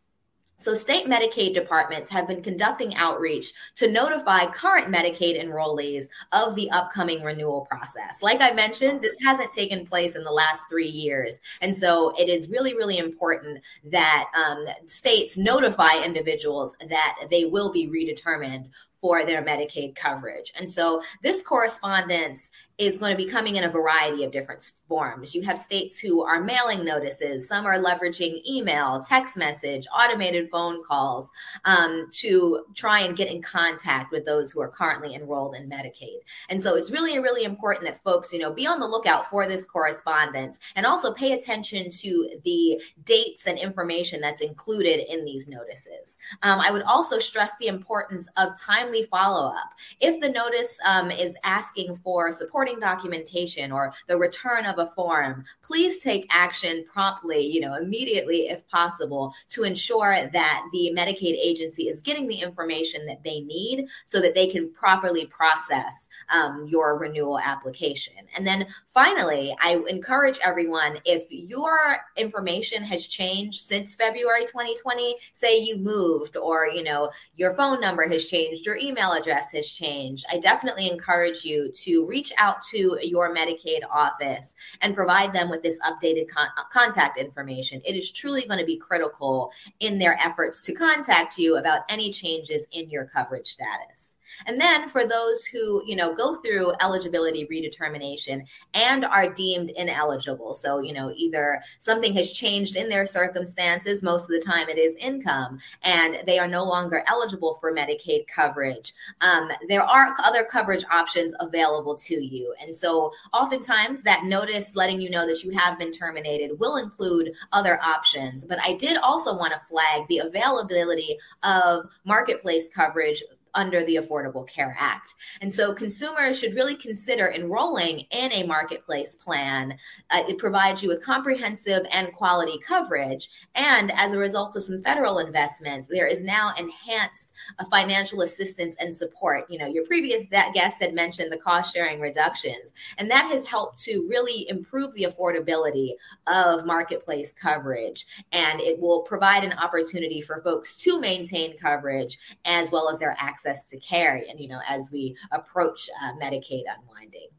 So, 0.58 0.74
state 0.74 1.06
Medicaid 1.06 1.54
departments 1.54 2.10
have 2.10 2.28
been 2.28 2.42
conducting 2.42 2.96
outreach 2.96 3.52
to 3.76 3.92
notify 3.92 4.46
current 4.46 4.94
Medicaid 4.94 5.42
enrollees 5.42 6.06
of 6.32 6.56
the 6.56 6.72
upcoming 6.72 7.24
renewal 7.24 7.68
process. 7.70 8.22
Like 8.22 8.42
I 8.42 8.52
mentioned, 8.52 9.02
this 9.02 9.18
hasn't 9.22 9.52
taken 9.52 9.86
place 9.86 10.16
in 10.16 10.24
the 10.24 10.32
last 10.32 10.70
three 10.70 10.88
years. 10.88 11.42
And 11.62 11.76
so, 11.76 12.14
it 12.18 12.30
is 12.30 12.48
really, 12.48 12.74
really 12.74 13.00
important 13.00 13.62
that 13.86 14.32
um, 14.34 14.66
states 14.88 15.38
notify 15.38 16.02
individuals 16.04 16.74
that 16.90 17.28
they 17.30 17.46
will 17.46 17.72
be 17.72 17.88
redetermined 17.88 18.70
for 19.02 19.26
their 19.26 19.44
Medicaid 19.44 19.96
coverage. 19.96 20.52
And 20.58 20.72
so, 20.72 21.02
this 21.22 21.44
correspondence 21.44 22.50
is 22.78 22.98
going 22.98 23.16
to 23.16 23.24
be 23.24 23.30
coming 23.30 23.56
in 23.56 23.64
a 23.64 23.70
variety 23.70 24.24
of 24.24 24.32
different 24.32 24.62
forms. 24.88 25.34
You 25.34 25.42
have 25.44 25.58
states 25.58 25.98
who 25.98 26.24
are 26.24 26.44
mailing 26.44 26.84
notices, 26.84 27.48
some 27.48 27.66
are 27.66 27.80
leveraging 27.80 28.42
email, 28.46 29.02
text 29.02 29.38
message, 29.38 29.88
automated 29.98 30.50
phone 30.50 30.84
calls 30.84 31.30
um, 31.64 32.08
to 32.12 32.66
try 32.76 33.00
and 33.00 33.16
get 33.16 33.30
in 33.30 33.42
contact 33.42 34.12
with 34.12 34.26
those 34.26 34.52
who 34.52 34.62
are 34.62 34.70
currently 34.70 35.16
enrolled 35.16 35.56
in 35.56 35.70
Medicaid. 35.70 36.18
And 36.50 36.62
so 36.62 36.76
it's 36.76 36.92
really, 36.92 37.18
really 37.20 37.46
important 37.46 37.86
that 37.86 38.04
folks, 38.04 38.34
you 38.34 38.40
know, 38.40 38.52
be 38.52 38.68
on 38.68 38.80
the 38.80 38.88
lookout 38.88 39.26
for 39.28 39.48
this 39.48 39.66
correspondence 39.66 40.60
and 40.76 40.86
also 40.86 41.14
pay 41.14 41.32
attention 41.32 41.90
to 41.90 42.40
the 42.44 42.82
dates 43.06 43.48
and 43.48 43.58
information 43.58 44.20
that's 44.20 44.42
included 44.42 45.12
in 45.12 45.24
these 45.24 45.48
notices. 45.48 46.18
Um, 46.44 46.60
I 46.60 46.72
would 46.72 46.84
also 46.84 47.20
stress 47.20 47.52
the 47.60 47.68
importance 47.68 48.28
of 48.36 48.60
timely 48.60 49.04
follow 49.04 49.50
up. 49.50 49.72
If 50.02 50.20
the 50.20 50.30
notice 50.30 50.78
um, 50.86 51.10
is 51.10 51.38
asking 51.46 51.96
for 51.96 52.32
support 52.34 52.65
supporting 52.66 52.80
documentation 52.80 53.72
or 53.72 53.94
the 54.08 54.18
return 54.18 54.66
of 54.66 54.80
a 54.80 54.88
form, 54.88 55.44
please 55.62 56.00
take 56.00 56.26
action 56.32 56.84
promptly, 56.92 57.46
you 57.46 57.62
know, 57.62 57.76
immediately 57.76 58.48
if 58.48 58.68
possible 58.68 59.34
to 59.50 59.64
ensure 59.64 60.28
that 60.34 60.64
the 60.74 60.92
Medicaid 60.96 61.34
agency 61.34 61.84
is 61.84 62.02
getting 62.02 62.28
the 62.28 62.42
information 62.42 63.06
that 63.06 63.24
they 63.24 63.42
need 63.42 63.88
so 64.06 64.20
that 64.20 64.34
they 64.34 64.48
can 64.48 64.72
properly 64.72 65.28
process 65.28 66.08
um, 66.34 66.66
your 66.68 66.98
renewal 66.98 67.40
application. 67.40 68.14
And 68.36 68.48
then 68.48 68.66
finally, 68.88 69.56
I 69.62 69.82
encourage 69.88 70.40
everyone 70.40 70.98
if 71.06 71.26
your 71.30 71.98
information 72.18 72.84
has 72.84 73.08
changed 73.08 73.68
since 73.68 73.96
February 73.96 74.46
2020, 74.46 75.16
say 75.34 75.60
you 75.60 75.78
moved 75.78 76.36
or, 76.36 76.68
you 76.68 76.84
know, 76.84 77.12
your 77.36 77.54
phone 77.54 77.80
number 77.80 78.08
has 78.08 78.26
changed, 78.26 78.66
your 78.66 78.78
email 78.78 79.12
address 79.12 79.52
has 79.52 79.68
changed, 79.68 80.26
I 80.32 80.40
definitely 80.40 80.90
encourage 80.90 81.44
you 81.46 81.72
to 81.84 82.06
reach 82.06 82.32
out 82.38 82.55
out 82.56 82.64
to 82.64 82.98
your 83.02 83.34
Medicaid 83.36 83.82
office 83.92 84.56
and 84.82 84.96
provide 84.96 85.34
them 85.34 85.50
with 85.50 85.64
this 85.64 85.80
updated 85.80 86.30
con- 86.30 86.48
uh, 86.58 86.64
contact 86.72 87.18
information. 87.18 87.82
It 87.86 87.96
is 87.96 88.12
truly 88.12 88.46
going 88.46 88.60
to 88.60 88.66
be 88.66 88.78
critical 88.78 89.52
in 89.80 90.00
their 90.00 90.18
efforts 90.24 90.64
to 90.64 90.74
contact 90.74 91.38
you 91.38 91.58
about 91.58 91.82
any 91.90 92.12
changes 92.12 92.68
in 92.72 92.90
your 92.90 93.06
coverage 93.06 93.48
status. 93.48 94.15
And 94.48 94.60
then 94.60 94.90
for 94.90 95.08
those 95.08 95.46
who, 95.46 95.84
you 95.86 95.96
know, 95.96 96.14
go 96.14 96.36
through 96.36 96.74
eligibility 96.82 97.48
redetermination 97.48 98.48
and 98.74 99.06
are 99.06 99.34
deemed 99.34 99.72
ineligible. 99.72 100.54
So, 100.54 100.82
you 100.82 100.94
know, 100.94 101.14
either 101.16 101.62
something 101.80 102.14
has 102.16 102.32
changed 102.32 102.76
in 102.76 102.90
their 102.90 103.06
circumstances, 103.06 104.04
most 104.04 104.24
of 104.24 104.30
the 104.30 104.46
time 104.46 104.70
it 104.70 104.78
is 104.78 104.96
income, 104.96 105.60
and 105.84 106.20
they 106.26 106.40
are 106.40 106.48
no 106.48 106.64
longer 106.64 107.04
eligible 107.08 107.56
for 107.56 107.74
Medicaid 107.74 108.28
coverage. 108.28 108.94
Um, 109.22 109.50
there 109.68 109.84
are 109.84 110.16
other 110.24 110.44
coverage 110.44 110.84
options 110.92 111.34
available 111.40 111.96
to 111.96 112.16
you. 112.16 112.54
And 112.62 112.76
so 112.76 113.12
oftentimes 113.34 114.02
that 114.04 114.24
notice 114.24 114.76
letting 114.76 115.02
you 115.02 115.10
know 115.10 115.28
that 115.28 115.44
you 115.44 115.52
have 115.52 115.78
been 115.78 115.92
terminated 115.92 116.60
will 116.60 116.78
include 116.78 117.34
other 117.52 117.82
options. 117.82 118.46
But 118.46 118.60
I 118.64 118.74
did 118.74 118.98
also 118.98 119.36
want 119.36 119.54
to 119.54 119.60
flag 119.60 120.08
the 120.08 120.20
availability 120.20 121.18
of 121.44 121.86
marketplace 122.04 122.70
coverage 122.74 123.24
under 123.56 123.84
the 123.84 123.96
Affordable 123.96 124.48
Care 124.48 124.76
Act. 124.80 125.16
And 125.42 125.52
so 125.52 125.74
consumers 125.74 126.38
should 126.38 126.56
really 126.56 126.76
consider 126.76 127.32
enrolling 127.32 128.00
in 128.12 128.32
a 128.32 128.44
marketplace 128.44 129.16
plan. 129.16 129.78
Uh, 130.12 130.24
it 130.28 130.38
provides 130.38 130.84
you 130.84 130.90
with 130.90 131.04
comprehensive 131.04 131.86
and 131.92 132.14
quality 132.14 132.60
coverage. 132.60 133.30
And 133.56 133.92
as 133.94 134.14
a 134.14 134.18
result 134.18 134.56
of 134.56 134.64
some 134.64 134.82
federal 134.82 135.20
investments, 135.20 135.88
there 135.88 136.08
is 136.08 136.24
now 136.24 136.54
enhanced 136.60 137.32
uh, 137.58 137.66
financial 137.72 138.22
assistance 138.22 138.76
and 138.80 138.96
support. 138.96 139.46
You 139.50 139.60
know, 139.60 139.68
your 139.68 139.86
previous 139.86 140.28
guest 140.28 140.82
had 140.82 140.94
mentioned 140.94 141.32
the 141.32 141.38
cost 141.38 141.74
sharing 141.74 142.00
reductions, 142.00 142.74
and 142.98 143.10
that 143.10 143.32
has 143.32 143.46
helped 143.46 143.80
to 143.84 144.06
really 144.10 144.48
improve 144.50 144.94
the 144.94 145.04
affordability 145.04 145.92
of 146.28 146.66
marketplace 146.66 147.34
coverage. 147.34 148.06
And 148.32 148.60
it 148.60 148.80
will 148.80 149.02
provide 149.02 149.44
an 149.44 149.54
opportunity 149.54 150.22
for 150.22 150.42
folks 150.42 150.78
to 150.78 151.00
maintain 151.00 151.58
coverage 151.58 152.18
as 152.46 152.72
well 152.72 152.90
as 152.90 153.00
their 153.00 153.16
access 153.20 153.45
access 153.46 153.70
to 153.70 153.80
care 153.80 154.24
and 154.30 154.40
you 154.40 154.48
know 154.48 154.60
as 154.68 154.92
we 154.92 155.16
approach 155.32 155.90
uh, 156.02 156.14
medicaid 156.14 156.64
unwinding 156.80 157.30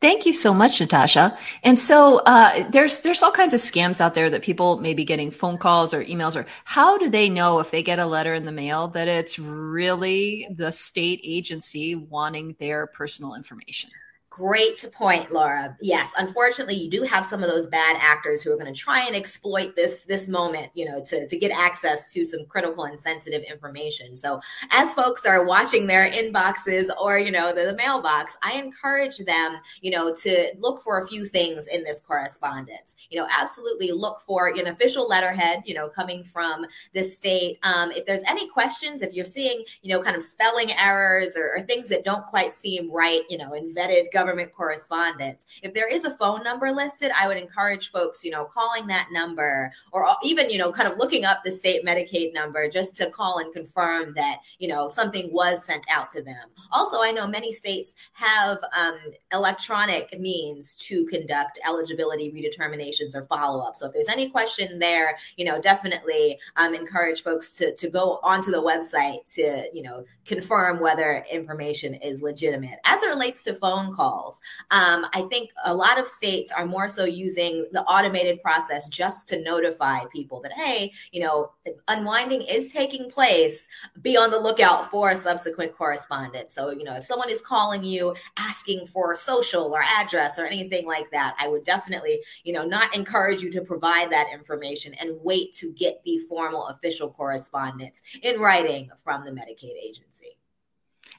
Thank 0.00 0.26
you 0.26 0.34
so 0.34 0.52
much, 0.52 0.80
Natasha. 0.82 1.38
And 1.62 1.78
so 1.78 2.18
uh, 2.26 2.68
there's 2.68 3.00
there's 3.00 3.22
all 3.22 3.32
kinds 3.32 3.54
of 3.54 3.60
scams 3.60 4.02
out 4.02 4.12
there 4.12 4.28
that 4.28 4.42
people 4.42 4.78
may 4.78 4.92
be 4.92 5.02
getting 5.02 5.30
phone 5.30 5.56
calls 5.56 5.94
or 5.94 6.04
emails 6.04 6.36
or 6.36 6.44
how 6.64 6.98
do 6.98 7.08
they 7.08 7.30
know 7.30 7.58
if 7.60 7.70
they 7.70 7.82
get 7.82 7.98
a 7.98 8.04
letter 8.04 8.34
in 8.34 8.44
the 8.44 8.52
mail 8.52 8.88
that 8.88 9.08
it's 9.08 9.38
really 9.38 10.46
the 10.54 10.70
state 10.72 11.20
agency 11.24 11.94
wanting 11.94 12.54
their 12.58 12.86
personal 12.88 13.34
information? 13.34 13.88
Great 14.36 14.84
point, 14.92 15.32
Laura. 15.32 15.76
Yes, 15.80 16.12
unfortunately, 16.18 16.74
you 16.74 16.90
do 16.90 17.02
have 17.04 17.24
some 17.24 17.44
of 17.44 17.48
those 17.48 17.68
bad 17.68 17.96
actors 18.00 18.42
who 18.42 18.50
are 18.50 18.56
going 18.56 18.66
to 18.66 18.76
try 18.76 19.06
and 19.06 19.14
exploit 19.14 19.76
this 19.76 20.02
this 20.08 20.26
moment, 20.26 20.72
you 20.74 20.84
know, 20.86 21.04
to, 21.04 21.28
to 21.28 21.36
get 21.36 21.52
access 21.52 22.12
to 22.12 22.24
some 22.24 22.44
critical 22.46 22.82
and 22.86 22.98
sensitive 22.98 23.44
information. 23.44 24.16
So, 24.16 24.40
as 24.72 24.92
folks 24.92 25.24
are 25.24 25.44
watching 25.44 25.86
their 25.86 26.10
inboxes 26.10 26.88
or 27.00 27.16
you 27.16 27.30
know 27.30 27.54
the, 27.54 27.66
the 27.66 27.76
mailbox, 27.76 28.36
I 28.42 28.54
encourage 28.54 29.18
them, 29.18 29.60
you 29.82 29.92
know, 29.92 30.12
to 30.12 30.52
look 30.58 30.82
for 30.82 30.98
a 30.98 31.06
few 31.06 31.24
things 31.24 31.68
in 31.68 31.84
this 31.84 32.00
correspondence. 32.00 32.96
You 33.10 33.20
know, 33.20 33.28
absolutely 33.30 33.92
look 33.92 34.20
for 34.20 34.48
an 34.48 34.66
official 34.66 35.06
letterhead, 35.06 35.62
you 35.64 35.74
know, 35.74 35.88
coming 35.88 36.24
from 36.24 36.66
the 36.92 37.04
state. 37.04 37.58
Um, 37.62 37.92
if 37.92 38.04
there's 38.04 38.22
any 38.26 38.48
questions, 38.48 39.00
if 39.00 39.12
you're 39.12 39.26
seeing, 39.26 39.62
you 39.82 39.90
know, 39.90 40.02
kind 40.02 40.16
of 40.16 40.24
spelling 40.24 40.72
errors 40.72 41.36
or, 41.36 41.54
or 41.54 41.62
things 41.62 41.88
that 41.90 42.04
don't 42.04 42.26
quite 42.26 42.52
seem 42.52 42.90
right, 42.90 43.22
you 43.30 43.38
know, 43.38 43.52
in 43.52 43.72
vetted 43.72 44.10
government 44.10 44.23
government 44.24 44.52
correspondence. 44.52 45.44
If 45.62 45.74
there 45.74 45.86
is 45.86 46.06
a 46.06 46.16
phone 46.16 46.42
number 46.42 46.72
listed, 46.72 47.10
I 47.18 47.28
would 47.28 47.36
encourage 47.36 47.90
folks, 47.90 48.24
you 48.24 48.30
know, 48.30 48.46
calling 48.46 48.86
that 48.86 49.08
number 49.12 49.70
or 49.92 50.06
even, 50.22 50.48
you 50.48 50.56
know, 50.56 50.72
kind 50.72 50.90
of 50.90 50.96
looking 50.96 51.26
up 51.26 51.42
the 51.44 51.52
state 51.52 51.84
Medicaid 51.84 52.32
number 52.32 52.68
just 52.70 52.96
to 52.96 53.10
call 53.10 53.40
and 53.40 53.52
confirm 53.52 54.14
that, 54.14 54.38
you 54.58 54.68
know, 54.68 54.88
something 54.88 55.30
was 55.30 55.62
sent 55.64 55.84
out 55.90 56.08
to 56.10 56.22
them. 56.22 56.48
Also, 56.72 57.02
I 57.02 57.10
know 57.10 57.26
many 57.26 57.52
states 57.52 57.94
have 58.12 58.58
um, 58.76 58.98
electronic 59.32 60.18
means 60.18 60.74
to 60.76 61.04
conduct 61.04 61.58
eligibility 61.68 62.32
redeterminations 62.32 63.14
or 63.14 63.24
follow 63.24 63.62
up. 63.62 63.76
So 63.76 63.86
if 63.86 63.92
there's 63.92 64.08
any 64.08 64.30
question 64.30 64.78
there, 64.78 65.18
you 65.36 65.44
know, 65.44 65.60
definitely 65.60 66.38
um, 66.56 66.74
encourage 66.74 67.22
folks 67.22 67.52
to, 67.52 67.74
to 67.74 67.90
go 67.90 68.20
onto 68.22 68.50
the 68.50 68.62
website 68.62 69.18
to, 69.34 69.68
you 69.74 69.82
know, 69.82 70.04
confirm 70.24 70.80
whether 70.80 71.26
information 71.30 71.92
is 71.94 72.22
legitimate. 72.22 72.78
As 72.86 73.02
it 73.02 73.08
relates 73.08 73.44
to 73.44 73.52
phone 73.52 73.94
calls, 73.94 74.13
calls. 74.14 74.40
Um, 74.70 75.06
I 75.12 75.22
think 75.30 75.50
a 75.64 75.74
lot 75.74 75.98
of 75.98 76.06
states 76.06 76.52
are 76.52 76.66
more 76.66 76.88
so 76.88 77.04
using 77.04 77.66
the 77.72 77.82
automated 77.82 78.42
process 78.42 78.88
just 78.88 79.26
to 79.28 79.42
notify 79.42 80.04
people 80.12 80.40
that, 80.42 80.52
hey, 80.52 80.92
you 81.12 81.20
know, 81.20 81.52
unwinding 81.88 82.42
is 82.42 82.72
taking 82.72 83.10
place. 83.10 83.68
Be 84.02 84.16
on 84.16 84.30
the 84.30 84.38
lookout 84.38 84.90
for 84.90 85.10
a 85.10 85.16
subsequent 85.16 85.74
correspondence. 85.76 86.54
So, 86.54 86.70
you 86.70 86.84
know, 86.84 86.94
if 86.94 87.04
someone 87.04 87.30
is 87.30 87.40
calling 87.40 87.84
you 87.84 88.14
asking 88.36 88.86
for 88.86 89.14
social 89.16 89.74
or 89.74 89.82
address 89.82 90.38
or 90.38 90.46
anything 90.46 90.86
like 90.86 91.10
that, 91.10 91.34
I 91.38 91.48
would 91.48 91.64
definitely, 91.64 92.20
you 92.44 92.52
know, 92.52 92.64
not 92.64 92.94
encourage 92.94 93.42
you 93.42 93.50
to 93.52 93.62
provide 93.62 94.10
that 94.12 94.26
information 94.32 94.94
and 94.94 95.18
wait 95.22 95.52
to 95.54 95.72
get 95.72 96.02
the 96.04 96.18
formal 96.18 96.68
official 96.68 97.10
correspondence 97.10 98.02
in 98.22 98.40
writing 98.40 98.90
from 99.02 99.24
the 99.24 99.30
Medicaid 99.30 99.76
agency. 99.82 100.36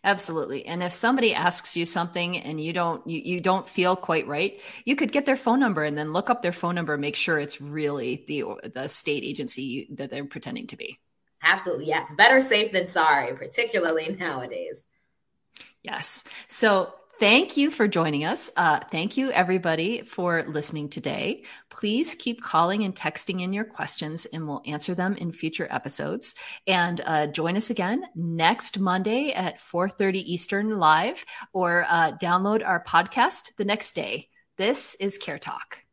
Absolutely. 0.06 0.68
And 0.68 0.84
if 0.84 0.94
somebody 0.94 1.34
asks 1.34 1.76
you 1.76 1.84
something 1.84 2.38
and 2.38 2.62
you 2.62 2.72
don't 2.74 3.06
you, 3.08 3.20
you 3.26 3.42
don't 3.42 3.68
feel 3.68 3.96
quite 3.96 4.28
right, 4.28 4.62
you 4.86 4.96
could 4.96 5.12
get 5.12 5.26
their 5.26 5.36
phone 5.36 5.60
number 5.60 5.84
and 5.84 5.98
then 5.98 6.14
look 6.14 6.30
up 6.30 6.44
their 6.44 6.52
phone 6.54 6.76
number, 6.76 6.96
make 6.96 7.16
sure 7.16 7.40
it's 7.40 7.60
really 7.60 8.24
the 8.28 8.44
the 8.72 8.88
state 8.88 9.24
agency 9.24 9.88
that 9.96 10.12
they're 10.12 10.26
pretending 10.26 10.68
to 10.68 10.78
be. 10.78 11.00
Absolutely. 11.42 11.88
Yes. 11.88 12.14
Better 12.16 12.44
safe 12.44 12.72
than 12.72 12.86
sorry, 12.86 13.36
particularly 13.36 14.16
nowadays. 14.20 14.86
Yes. 15.82 16.24
So 16.50 16.94
Thank 17.18 17.56
you 17.56 17.72
for 17.72 17.88
joining 17.88 18.26
us. 18.26 18.52
Uh, 18.58 18.82
thank 18.92 19.16
you, 19.16 19.32
everybody, 19.32 20.02
for 20.02 20.44
listening 20.50 20.90
today. 20.90 21.44
Please 21.70 22.14
keep 22.14 22.42
calling 22.42 22.84
and 22.84 22.94
texting 22.94 23.42
in 23.42 23.54
your 23.54 23.64
questions, 23.64 24.26
and 24.26 24.46
we'll 24.46 24.62
answer 24.66 24.96
them 24.96 25.16
in 25.16 25.32
future 25.32 25.68
episodes. 25.72 26.36
And 26.68 27.00
uh, 27.06 27.28
join 27.28 27.56
us 27.56 27.70
again 27.70 28.04
next 28.16 28.80
Monday 28.80 29.32
at 29.32 29.60
4:30 29.60 30.24
Eastern 30.26 30.78
live, 30.78 31.26
or 31.54 31.86
uh, 31.88 32.12
download 32.22 32.68
our 32.68 32.84
podcast 32.84 33.56
the 33.56 33.66
next 33.66 33.96
day. 33.96 34.28
This 34.58 34.96
is 35.00 35.18
Care 35.18 35.40
Talk. 35.40 35.85